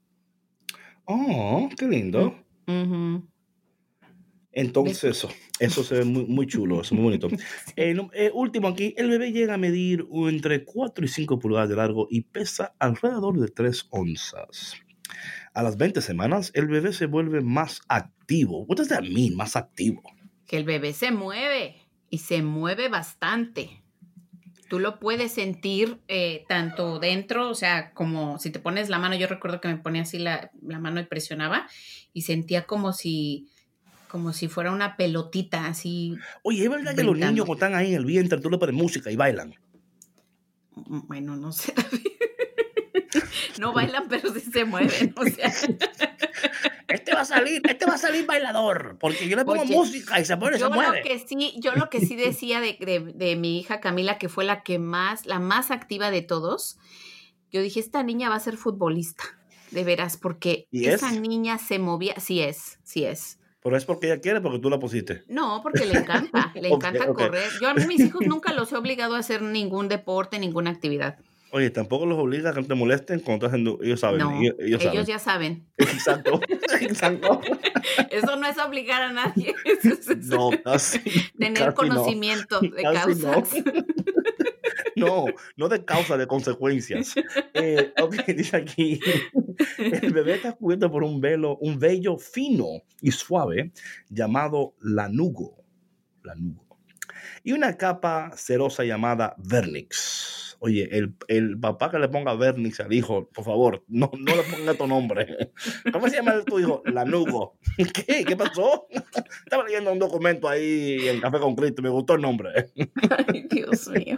[1.04, 2.34] Oh, qué lindo.
[4.52, 7.28] Entonces, eso, eso se ve muy, muy chulo, es muy bonito.
[7.76, 11.76] Eh, eh, último aquí, el bebé llega a medir entre 4 y 5 pulgadas de
[11.76, 14.74] largo y pesa alrededor de 3 onzas.
[15.54, 18.64] A las 20 semanas, el bebé se vuelve más activo.
[18.64, 20.02] What does that mean, más activo?
[20.46, 21.76] Que el bebé se mueve
[22.10, 23.83] y se mueve bastante
[24.74, 29.14] tú lo puedes sentir eh, tanto dentro, o sea, como si te pones la mano,
[29.14, 31.68] yo recuerdo que me ponía así la, mano y presionaba
[32.12, 33.46] y sentía como si
[34.08, 36.16] como si fuera una pelotita así.
[36.42, 39.12] Oye, ¿es verdad que los niños están ahí en el vientre, tú le pones música
[39.12, 39.54] y bailan?
[40.74, 41.72] Mm, bueno, no sé,
[43.60, 45.52] No bailan, pero sí se mueven, o sea.
[46.88, 50.24] este va a salir, este va a salir bailador, porque yo le pongo música y
[50.24, 50.98] se pone, yo se mueve.
[50.98, 54.62] Lo que sí, yo lo que sí decía de, mi hija Camila, que fue la
[54.62, 56.78] que más, la más activa de todos,
[57.50, 59.24] yo dije, esta niña va a ser futbolista,
[59.70, 63.38] de veras, porque esa niña se movía, sí es, sí es.
[63.62, 65.24] Pero es porque ella quiere, porque tú la pusiste.
[65.26, 67.50] No, porque le encanta, le encanta correr.
[67.62, 71.16] Yo a mis hijos nunca los he obligado a hacer ningún deporte, ninguna actividad.
[71.54, 73.78] Oye, tampoco los obliga a que no te molesten cuando estás haciendo.
[73.80, 74.18] Ellos saben.
[74.18, 75.64] No, ellos, ya saben.
[75.76, 76.40] Exacto.
[76.80, 77.40] Exacto.
[78.10, 79.54] Eso no es obligar a nadie.
[80.24, 80.98] no, casi.
[81.38, 83.50] Tener conocimiento de causas.
[84.96, 85.26] No.
[85.56, 87.14] no, de causa, de consecuencias.
[87.52, 89.00] Eh, ok, dice aquí.
[89.76, 92.66] El bebé está cubierto por un velo, un vello fino
[93.00, 93.72] y suave
[94.08, 95.64] llamado lanugo.
[96.22, 96.63] Lanugo.
[97.44, 102.90] Y una capa cerosa llamada vernix Oye, el, el, papá que le ponga Vernix al
[102.90, 105.50] hijo, por favor, no, no le ponga tu nombre.
[105.92, 106.82] ¿Cómo se llama tu hijo?
[106.86, 107.58] Lanugo.
[107.92, 108.24] ¿Qué?
[108.24, 108.86] ¿Qué pasó?
[109.44, 112.72] Estaba leyendo un documento ahí en Café con Cristo, me gustó el nombre.
[113.28, 114.16] Ay, Dios mío.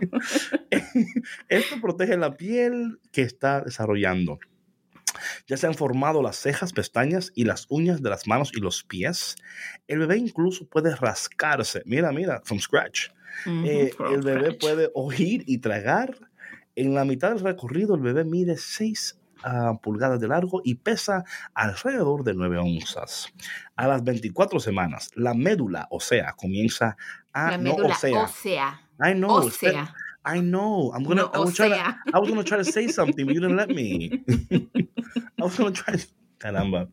[1.49, 4.39] Esto protege la piel que está desarrollando.
[5.49, 8.85] Ya se han formado las cejas, pestañas y las uñas de las manos y los
[8.85, 9.35] pies.
[9.89, 11.83] El bebé incluso puede rascarse.
[11.87, 13.09] Mira, mira, from scratch
[13.47, 16.17] eh, el bebé puede oír y tragar.
[16.75, 21.25] En la mitad del recorrido, el bebé mide 6 ah, pulgadas de largo y pesa
[21.55, 23.33] alrededor de 9 onzas.
[23.77, 26.97] A las 24 semanas, la médula o sea, comienza
[27.33, 27.53] a...
[27.53, 28.81] La médula no, ósea.
[28.99, 29.31] I know.
[29.31, 29.95] Ósea.
[30.27, 30.93] I know.
[30.93, 31.31] I'm gonna.
[31.33, 31.77] I, was try to,
[32.13, 34.25] I was gonna try to say something, but you didn't let me.
[35.39, 35.95] I was gonna try.
[36.39, 36.89] Caramba.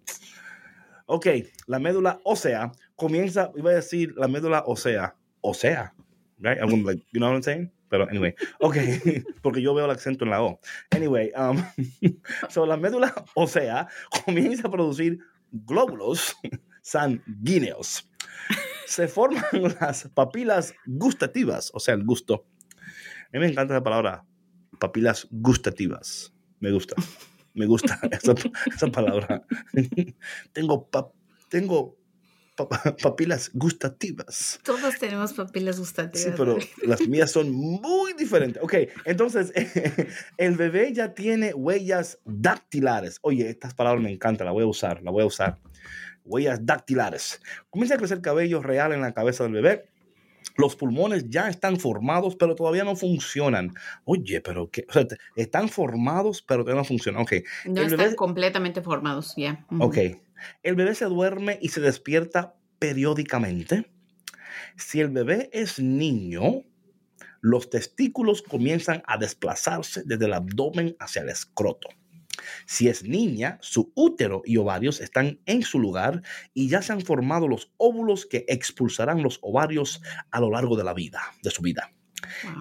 [1.07, 1.27] Ok,
[1.67, 3.51] la médula ósea comienza.
[3.57, 5.15] Iba a decir la médula ósea.
[5.41, 5.93] Ósea
[6.39, 6.59] right?
[6.59, 7.71] I wouldn't like, you know what I'm saying?
[7.89, 8.77] Pero anyway, ok,
[9.43, 10.59] porque yo veo el acento en la O.
[10.91, 11.63] Anyway, um,
[12.49, 13.87] so la médula ósea
[14.25, 15.19] comienza a producir
[15.51, 16.35] glóbulos
[16.81, 18.09] sanguíneos.
[18.87, 19.43] Se forman
[19.79, 22.45] las papilas gustativas, o sea, el gusto.
[22.77, 24.25] A mí me encanta la palabra
[24.83, 26.33] papilas gustativas.
[26.59, 26.95] Me gusta,
[27.53, 28.33] me gusta esa,
[28.65, 29.45] esa palabra.
[30.51, 30.89] tengo,
[31.49, 31.95] tengo
[33.03, 34.59] papilas gustativas.
[34.63, 36.21] Todos tenemos papilas gustativas.
[36.21, 38.61] Sí, pero las mías son muy diferentes.
[38.61, 38.75] Ok,
[39.05, 39.51] entonces
[40.37, 43.19] el bebé ya tiene huellas dactilares.
[43.21, 45.59] Oye, estas palabras me encantan, la voy a usar, la voy a usar.
[46.25, 47.41] Huellas dactilares.
[47.69, 49.89] Comienza a crecer cabello real en la cabeza del bebé.
[50.55, 53.73] Los pulmones ya están formados, pero todavía no funcionan.
[54.05, 57.23] Oye, pero que, o sea, están formados, pero todavía no funcionan.
[57.23, 57.33] Ok.
[57.65, 59.65] No están completamente formados, ya.
[59.79, 59.97] Ok.
[60.61, 63.91] El bebé se duerme y se despierta periódicamente.
[64.77, 66.63] Si el bebé es niño,
[67.41, 71.89] los testículos comienzan a desplazarse desde el abdomen hacia el escroto.
[72.65, 76.21] Si es niña, su útero y ovarios están en su lugar
[76.53, 80.83] y ya se han formado los óvulos que expulsarán los ovarios a lo largo de
[80.83, 81.91] la vida, de su vida.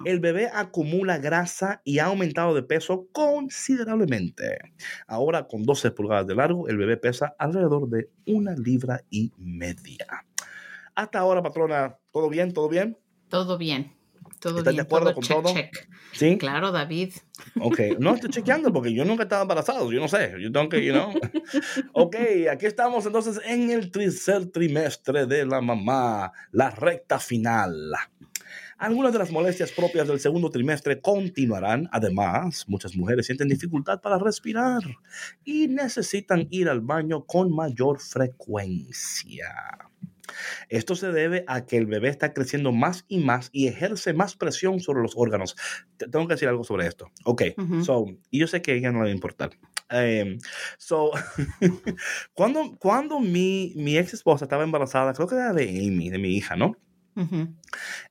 [0.05, 4.73] El bebé acumula grasa y ha aumentado de peso considerablemente.
[5.07, 10.25] Ahora, con 12 pulgadas de largo, el bebé pesa alrededor de una libra y media.
[10.95, 12.53] Hasta ahora, patrona, ¿todo bien?
[12.53, 12.97] ¿Todo bien?
[13.29, 13.93] Todo bien.
[14.49, 15.53] ¿Estás de acuerdo con todo?
[16.11, 16.37] Sí.
[16.37, 17.13] Claro, David.
[17.59, 20.85] Ok, no estoy chequeando porque yo nunca estaba embarazado, yo no sé, yo tengo que,
[20.85, 21.13] you know.
[21.93, 22.15] ok,
[22.51, 27.93] aquí estamos entonces en el tercer trimestre de la mamá, la recta final.
[28.77, 31.89] Algunas de las molestias propias del segundo trimestre continuarán.
[31.91, 34.81] Además, muchas mujeres sienten dificultad para respirar
[35.43, 39.53] y necesitan ir al baño con mayor frecuencia.
[40.69, 44.35] Esto se debe a que el bebé está creciendo más y más y ejerce más
[44.35, 45.55] presión sobre los órganos.
[45.97, 47.11] Tengo que decir algo sobre esto.
[47.25, 47.43] Ok,
[47.83, 49.51] so, y yo sé que a ella no le va a importar.
[49.89, 50.39] Em,
[50.77, 51.11] so,
[52.33, 56.35] cuando, cuando mi, mi ex esposa estaba embarazada, creo que era de Amy, de mi
[56.35, 56.77] hija, ¿no?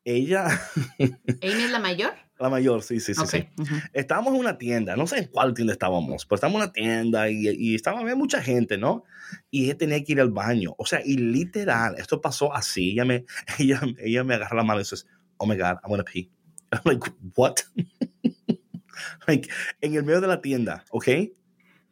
[0.04, 0.60] Ella.
[0.98, 2.12] ¿Amy es la mayor?
[2.38, 3.24] La mayor, sí, sí, sí.
[3.26, 3.46] sí.
[3.92, 7.30] Estábamos en una tienda, no sé en cuál tienda estábamos, pero estábamos en una tienda
[7.30, 9.04] y, y estaba había mucha gente, ¿no?
[9.50, 10.74] Y ella tenía que ir al baño.
[10.76, 12.90] O sea, y literal, esto pasó así.
[12.90, 13.26] Ella me,
[13.58, 15.04] ella, ella me agarra la mano y dice,
[15.36, 16.30] oh my God, I'm gonna pee.
[16.72, 17.04] I'm like,
[17.36, 17.62] what?
[19.28, 19.48] like,
[19.80, 21.08] en el medio de la tienda, ¿ok?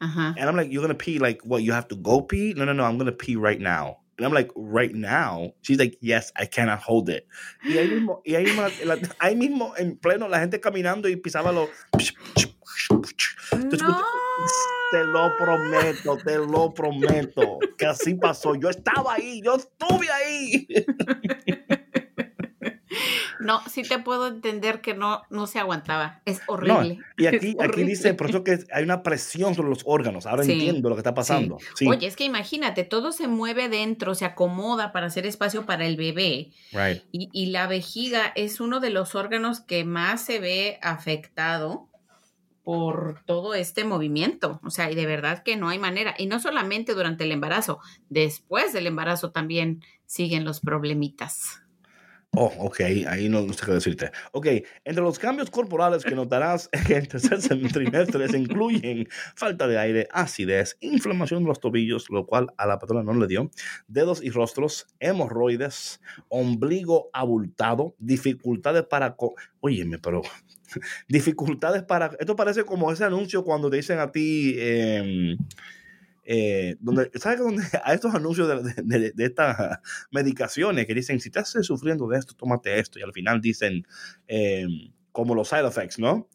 [0.00, 1.18] And I'm like, you're gonna pee?
[1.18, 1.62] Like, what?
[1.62, 2.54] You have to go pee?
[2.56, 2.84] No, no, no.
[2.84, 3.99] I'm gonna pee right now.
[4.20, 5.54] And I'm like, right now.
[5.62, 7.26] She's like, yes, I cannot hold it.
[7.64, 11.16] Y ahí mismo, y ahí mismo, la, ahí mismo en pleno, la gente caminando y
[11.16, 11.70] pisaba los.
[13.56, 14.04] No.
[14.90, 17.60] Te lo prometo, te lo prometo.
[17.78, 18.54] Que así pasó.
[18.56, 20.68] Yo estaba ahí, yo estuve ahí.
[23.40, 26.20] No, sí te puedo entender que no, no se aguantaba.
[26.24, 26.98] Es horrible.
[27.16, 30.26] y aquí, aquí dice, por eso que hay una presión sobre los órganos.
[30.26, 31.58] Ahora entiendo lo que está pasando.
[31.86, 35.96] Oye, es que imagínate, todo se mueve dentro, se acomoda para hacer espacio para el
[35.96, 36.50] bebé.
[37.12, 41.88] Y, y la vejiga es uno de los órganos que más se ve afectado
[42.62, 44.60] por todo este movimiento.
[44.62, 46.14] O sea, y de verdad que no hay manera.
[46.18, 51.59] Y no solamente durante el embarazo, después del embarazo también siguen los problemitas.
[52.32, 54.12] Oh, ok, ahí no, sé qué decirte.
[54.30, 54.46] Ok,
[54.84, 57.40] entre los cambios corporales que notarás en el tercer
[57.72, 62.78] trimestre se incluyen falta de aire, acidez, inflamación de los tobillos, lo cual a la
[62.78, 63.50] patrona no le dio,
[63.88, 69.16] dedos y rostros, hemorroides, ombligo abultado, dificultades para...
[69.58, 70.22] Óyeme, pero
[71.08, 72.12] dificultades para...
[72.20, 74.54] Esto parece como ese anuncio cuando te dicen a ti...
[74.56, 75.36] Eh,
[76.32, 77.64] eh, donde, ¿sabes dónde?
[77.84, 78.46] A estos anuncios
[78.84, 79.80] de, de, estas
[80.12, 83.00] medicaciones que dicen, si estás sufriendo de esto, tómate esto.
[83.00, 83.84] Y al final dicen,
[84.28, 84.64] eh,
[85.10, 86.28] como los side effects, ¿no?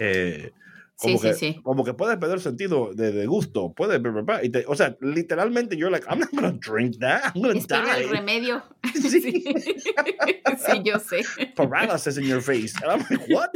[0.00, 0.50] Eh,
[0.96, 1.62] como, sí, que, sí, sí.
[1.62, 4.00] como que puedes perder sentido de, de gusto, puedes,
[4.42, 8.02] y te, o sea, literalmente yo like, I'm not gonna drink that, I'm gonna die.
[8.02, 8.64] el remedio.
[8.96, 9.20] Sí.
[9.20, 11.22] sí, yo sé.
[11.54, 12.74] Paralysis in your face.
[12.82, 13.50] And I'm like, what?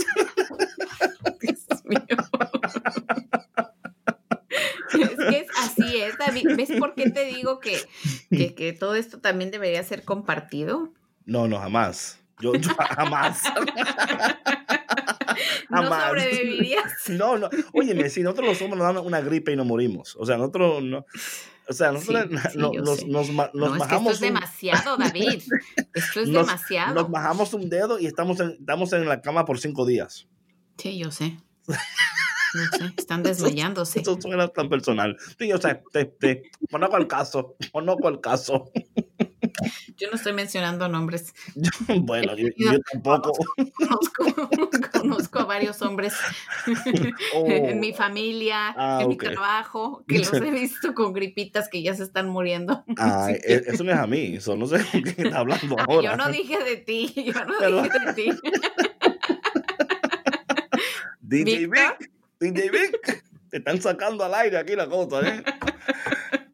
[1.40, 2.06] Dios mío.
[4.92, 6.48] Es que es, así es, David.
[6.56, 7.78] ¿Ves por qué te digo que,
[8.30, 10.92] que, que, todo esto también debería ser compartido?
[11.24, 12.18] No, no, jamás.
[12.40, 13.42] Yo, yo jamás.
[15.70, 16.84] no sobrevivirías.
[17.08, 17.48] No, no.
[17.72, 20.16] Óyeme, si nosotros los hombres nos dan una gripe y nos morimos.
[20.16, 21.04] O sea, nosotros no.
[21.68, 24.10] O sea, nosotros Sí, sí, no- yo nos, nos, ma- nos No, es que esto
[24.10, 25.42] es un- demasiado, David.
[25.94, 26.94] Esto es nos- demasiado.
[26.94, 30.26] Nos bajamos un dedo y estamos en, estamos en la cama por cinco días.
[30.78, 31.36] Sí, yo sé.
[32.54, 32.92] Yo sé.
[32.96, 34.00] Están desmayándose.
[34.00, 35.16] Eso suena tan personal.
[35.38, 37.56] Sí, o sea, te, te, conozco el caso.
[37.72, 38.70] Conozco el caso.
[39.96, 41.34] Yo no estoy mencionando nombres.
[42.02, 43.32] bueno, yo, yo tampoco.
[43.76, 44.48] Conozco,
[44.92, 46.14] conozco a varios hombres
[47.34, 47.46] Oh.
[47.46, 51.94] en mi familia, Ah, en mi trabajo, que los he visto con gripitas que ya
[51.94, 52.84] se están muriendo.
[52.96, 54.36] Ay, e- eso no es a mí.
[54.36, 56.10] Eso no sé con quién está hablando Ah, ahora.
[56.12, 58.30] yo no dije de ti, yo no Pero- dije de ti.
[61.20, 61.66] DJ.
[61.66, 62.10] Vic,
[62.40, 65.42] DJ Vic, te están sacando al aire aquí la cosa, ¿eh?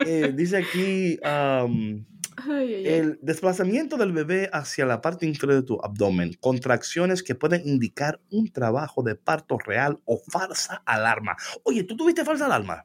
[0.09, 2.05] Eh, dice aquí, um,
[2.37, 2.87] Ay, ay, ay.
[2.87, 8.20] el desplazamiento del bebé hacia la parte inferior de tu abdomen, contracciones que pueden indicar
[8.30, 11.37] un trabajo de parto real o falsa alarma.
[11.64, 12.84] Oye, ¿tú tuviste falsa alarma?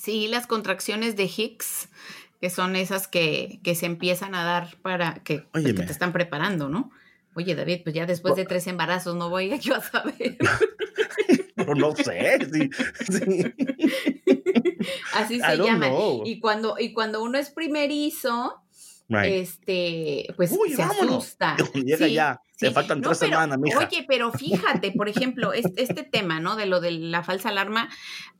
[0.00, 1.90] Sí, las contracciones de Hicks,
[2.40, 6.12] que son esas que, que se empiezan a dar para que, pues, que te están
[6.12, 6.90] preparando, ¿no?
[7.34, 10.36] Oye, David, pues ya después de tres embarazos no voy yo a saber.
[11.56, 12.38] Pero no sé.
[12.52, 12.70] Sí,
[13.20, 13.54] sí.
[15.14, 15.88] Así se llama.
[16.24, 18.62] Y cuando, y cuando uno es primerizo,
[19.08, 21.56] este, pues se asusta.
[21.74, 23.78] Llega ya, te faltan tres semanas, mija.
[23.78, 26.56] Oye, pero fíjate, por ejemplo, este, este, tema, ¿no?
[26.56, 27.88] De lo de la falsa alarma,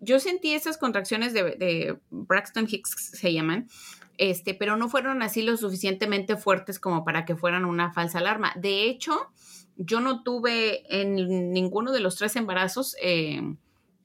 [0.00, 3.68] yo sentí esas contracciones de, de Braxton Hicks, se llaman,
[4.30, 8.52] este, pero no fueron así lo suficientemente fuertes como para que fueran una falsa alarma.
[8.54, 9.32] De hecho,
[9.76, 13.42] yo no tuve en ninguno de los tres embarazos eh,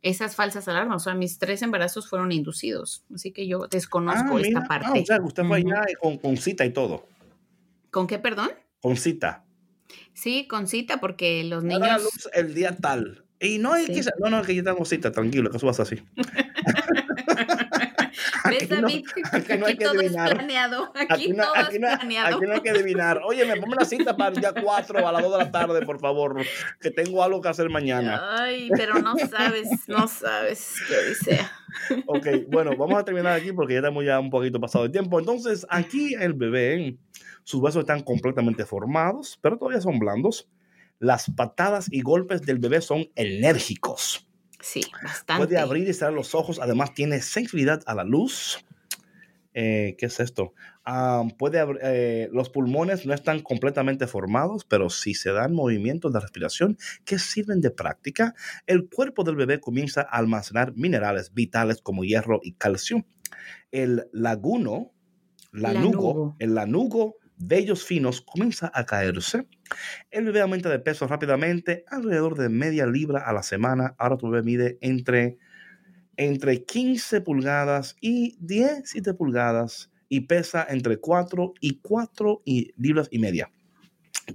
[0.01, 1.03] esas falsas alarmas.
[1.03, 3.05] O sea, mis tres embarazos fueron inducidos.
[3.13, 5.01] Así que yo desconozco ah, esta ah, parte.
[5.01, 5.86] o sea, usted fue allá
[6.20, 7.05] con, cita y todo.
[7.91, 8.49] ¿Con qué, perdón?
[8.82, 9.45] Con cita.
[10.13, 12.28] Sí, con cita, porque los niños.
[12.34, 13.24] el día tal.
[13.39, 14.01] Y no es que.
[14.20, 16.01] No, no, que yo tengo cita, tranquilo, que eso vas así.
[18.49, 19.05] ¿Ves, David?
[19.31, 20.27] aquí, no hay que todo adivinar.
[20.29, 20.91] es planeado.
[20.95, 22.37] Aquí, todo es planeado.
[22.37, 23.21] Aquí no hay que adivinar.
[23.25, 25.85] Oye, me ponme la cita para el día 4 a las 2 de la tarde,
[25.85, 26.41] por favor,
[26.79, 28.21] que tengo algo que hacer mañana.
[28.39, 31.39] Ay, pero no sabes, no sabes qué dice.
[32.07, 35.19] Ok, bueno, vamos a terminar aquí porque ya estamos ya un poquito pasado de tiempo.
[35.19, 36.97] Entonces, aquí el bebé,
[37.43, 40.49] sus huesos están completamente formados, pero todavía son blandos.
[40.99, 44.26] Las patadas y golpes del bebé son enérgicos.
[44.68, 45.45] Sí, bastante.
[45.45, 46.59] Puede abrir y cerrar los ojos.
[46.59, 48.65] Además, tiene sensibilidad a la luz.
[49.53, 50.53] Eh, ¿Qué es esto?
[51.38, 56.78] puede eh, los pulmones no están completamente formados, pero si se dan movimientos de respiración
[57.03, 58.36] que sirven de práctica,
[58.68, 63.05] el cuerpo del bebé comienza a almacenar minerales vitales como hierro y calcio.
[63.72, 64.91] El laguno,
[65.51, 69.47] lanugo, el lanugo vellos finos comienza a caerse.
[70.11, 73.95] El bebé aumenta de peso rápidamente, alrededor de media libra a la semana.
[73.97, 75.38] Ahora tu bebé mide entre,
[76.15, 82.41] entre 15 pulgadas y 17 pulgadas y pesa entre 4 y 4
[82.77, 83.51] libras y media.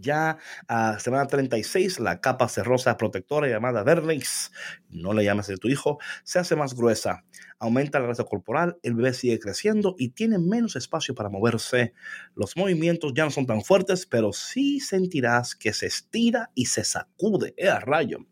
[0.00, 0.38] Ya
[0.68, 4.50] a semana 36, la capa cerrosa protectora llamada Verlex,
[4.88, 7.24] no le llames a tu hijo, se hace más gruesa.
[7.58, 11.92] Aumenta la grasa corporal, el bebé sigue creciendo y tiene menos espacio para moverse.
[12.34, 16.84] Los movimientos ya no son tan fuertes, pero sí sentirás que se estira y se
[16.84, 17.54] sacude.
[17.56, 18.26] ¡Eh, rayo!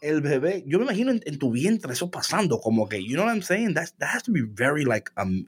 [0.00, 3.34] El bebé, yo me imagino en, tu vientre eso pasando, como que, you know what
[3.34, 3.74] I'm saying?
[3.74, 5.46] That, that has to be very like, um,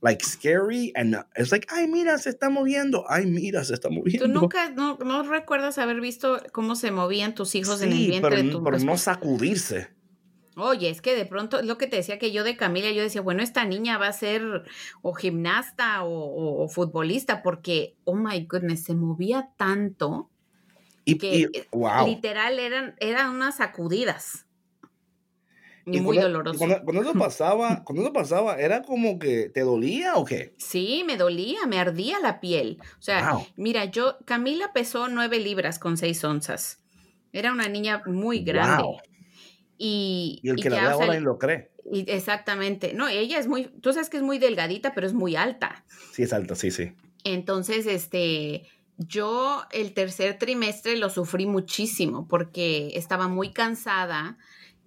[0.00, 4.26] like scary and it's like, ay, mira, se está moviendo, ay, mira, se está moviendo.
[4.26, 8.30] ¿Tú nunca, no, no recuerdas haber visto cómo se movían tus hijos en el vientre
[8.30, 9.88] pero, de tu pero no sacudirse.
[10.56, 13.20] Oye, es que de pronto, lo que te decía que yo de Camila, yo decía,
[13.20, 14.64] bueno, esta niña va a ser
[15.02, 20.30] o gimnasta o, futbolista, porque, oh my goodness, se movía tanto
[21.04, 21.68] y, que eh,
[22.06, 24.47] literal eran, eran unas sacudidas
[25.88, 26.58] muy doloroso.
[26.58, 30.54] Cuando, eso pasaba, cuando eso pasaba, ¿era como que te dolía o qué?
[30.58, 32.78] Sí, me dolía, me ardía la piel.
[32.98, 36.80] O sea, mira, yo, Camila pesó nueve libras con seis onzas.
[37.32, 38.84] Era una niña muy grande.
[39.76, 41.70] Y, y, el que la ve ahora lo cree.
[41.90, 42.92] Y exactamente.
[42.94, 45.84] No, ella es muy, tú sabes que es muy delgadita, pero es muy alta.
[46.12, 46.92] Sí, es alta, sí, sí.
[47.24, 48.66] Entonces, este,
[48.98, 54.38] yo el tercer trimestre lo sufrí muchísimo porque estaba muy cansada.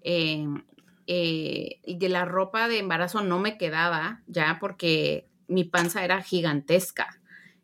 [0.04, 0.46] Eh,
[1.14, 6.22] eh, y de la ropa de embarazo no me quedaba ya porque mi panza era
[6.22, 7.20] gigantesca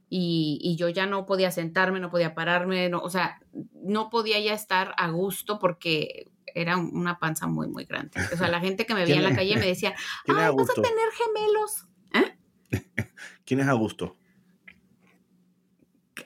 [0.10, 3.40] y, yo ya no podía sentarme, no podía pararme, no, o sea,
[3.74, 8.20] no podía ya estar a gusto porque era una panza muy, muy grande.
[8.34, 9.96] O sea, la gente que me veía en la calle me decía,
[10.28, 11.88] ay, vas a tener gemelos.
[12.16, 13.06] ¿Eh?
[13.46, 14.18] ¿Quién es Augusto?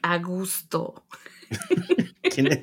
[0.01, 1.05] Augusto.
[2.33, 2.61] ¿Quién es?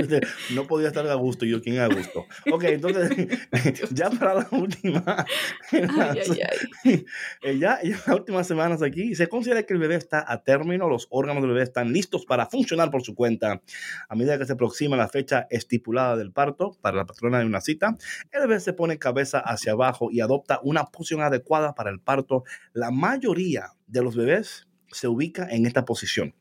[0.54, 1.44] no podía estar a gusto.
[1.44, 2.26] Y yo, ¿quién a gusto?
[2.52, 3.10] Ok, entonces,
[3.92, 5.26] ya para la última.
[7.42, 10.88] Eh, ya, ya las últimas semanas aquí, se considera que el bebé está a término,
[10.88, 13.62] los órganos del bebé están listos para funcionar por su cuenta.
[14.08, 17.60] A medida que se aproxima la fecha estipulada del parto para la patrona de una
[17.60, 17.96] cita,
[18.32, 22.44] el bebé se pone cabeza hacia abajo y adopta una posición adecuada para el parto.
[22.72, 26.34] La mayoría de los bebés se ubica en esta posición.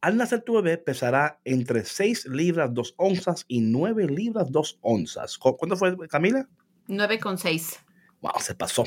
[0.00, 5.38] Al nacer tu bebé pesará entre 6 libras 2 onzas y 9 libras 2 onzas.
[5.38, 6.48] ¿Cuánto fue, Camila?
[6.88, 7.78] 9,6.
[8.22, 8.84] Wow, se pasó.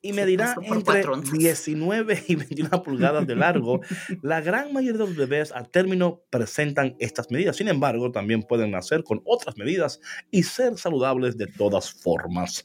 [0.00, 3.80] Y medirá entre 19 y 21 pulgadas de largo.
[4.22, 7.56] La gran mayoría de los bebés a término presentan estas medidas.
[7.56, 10.00] Sin embargo, también pueden nacer con otras medidas
[10.32, 12.64] y ser saludables de todas formas.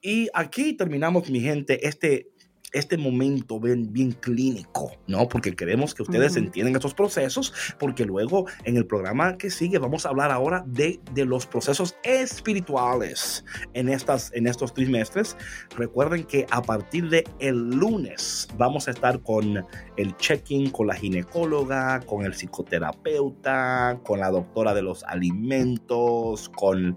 [0.00, 2.30] Y aquí terminamos, mi gente, este
[2.72, 5.28] este momento bien, bien clínico, ¿no?
[5.28, 10.04] Porque queremos que ustedes entiendan estos procesos, porque luego en el programa que sigue vamos
[10.04, 13.44] a hablar ahora de, de los procesos espirituales
[13.74, 15.36] en, estas, en estos trimestres.
[15.76, 19.64] Recuerden que a partir de el lunes vamos a estar con
[19.96, 26.96] el check-in con la ginecóloga, con el psicoterapeuta, con la doctora de los alimentos, con...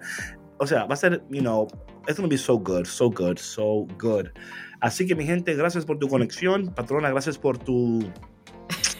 [0.57, 1.67] O sea, va a ser, you know,
[2.07, 4.29] it's going to be so good, so good, so good.
[4.79, 6.73] Así que mi gente, gracias por tu conexión.
[6.73, 8.03] Patrona, gracias por tu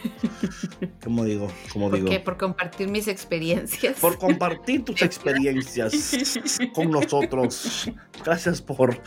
[1.04, 1.48] ¿Cómo digo?
[1.72, 2.10] ¿Cómo ¿Por digo?
[2.10, 2.20] qué?
[2.20, 3.98] Por compartir mis experiencias.
[3.98, 6.14] Por compartir tus experiencias
[6.74, 7.90] con nosotros.
[8.24, 9.00] Gracias por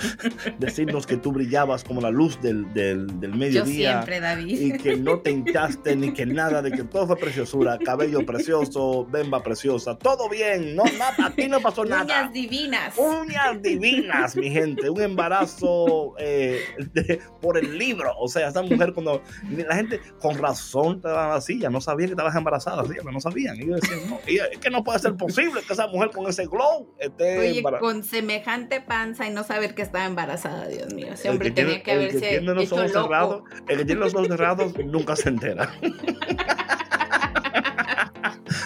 [0.59, 3.63] decirnos que tú brillabas como la luz del, del, del mediodía.
[3.63, 4.59] Yo siempre, David.
[4.59, 7.77] Y que no te hinchaste ni que nada, de que todo fue preciosura.
[7.79, 9.97] Cabello precioso, bemba preciosa.
[9.97, 12.03] Todo bien, no nada, aquí no pasó nada.
[12.03, 12.97] Uñas divinas.
[12.97, 14.89] Uñas divinas, mi gente.
[14.89, 16.59] Un embarazo eh,
[16.93, 18.11] de- por el libro.
[18.19, 22.09] O sea, esa mujer cuando la gente con razón te daban así, ya no sabían
[22.09, 23.55] que estabas embarazada, así, no sabían.
[23.57, 26.45] Y ellos decían, no, es que no puede ser posible que esa mujer con ese
[26.45, 27.79] glow esté Oye, embarazada.
[27.91, 31.07] con semejante panza y no saber que estaba embarazada, Dios mío.
[31.13, 33.03] Ese El que tiene- tenía que el que haberse tiene los ojos loco.
[33.07, 35.73] cerrados, el que tiene los ojos cerrados nunca se entera.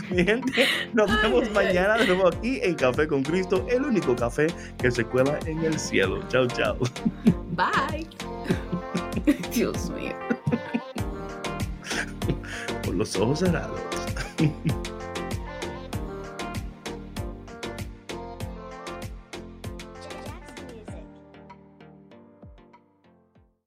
[0.09, 4.47] Mi gente, nos vemos mañana de nuevo aquí en Café con Cristo, el único café
[4.82, 6.22] que se cuela en el cielo.
[6.30, 6.78] Chao, chao.
[7.51, 8.07] Bye.
[9.53, 10.13] Dios mío.
[12.97, 13.79] Los ojos cerrados.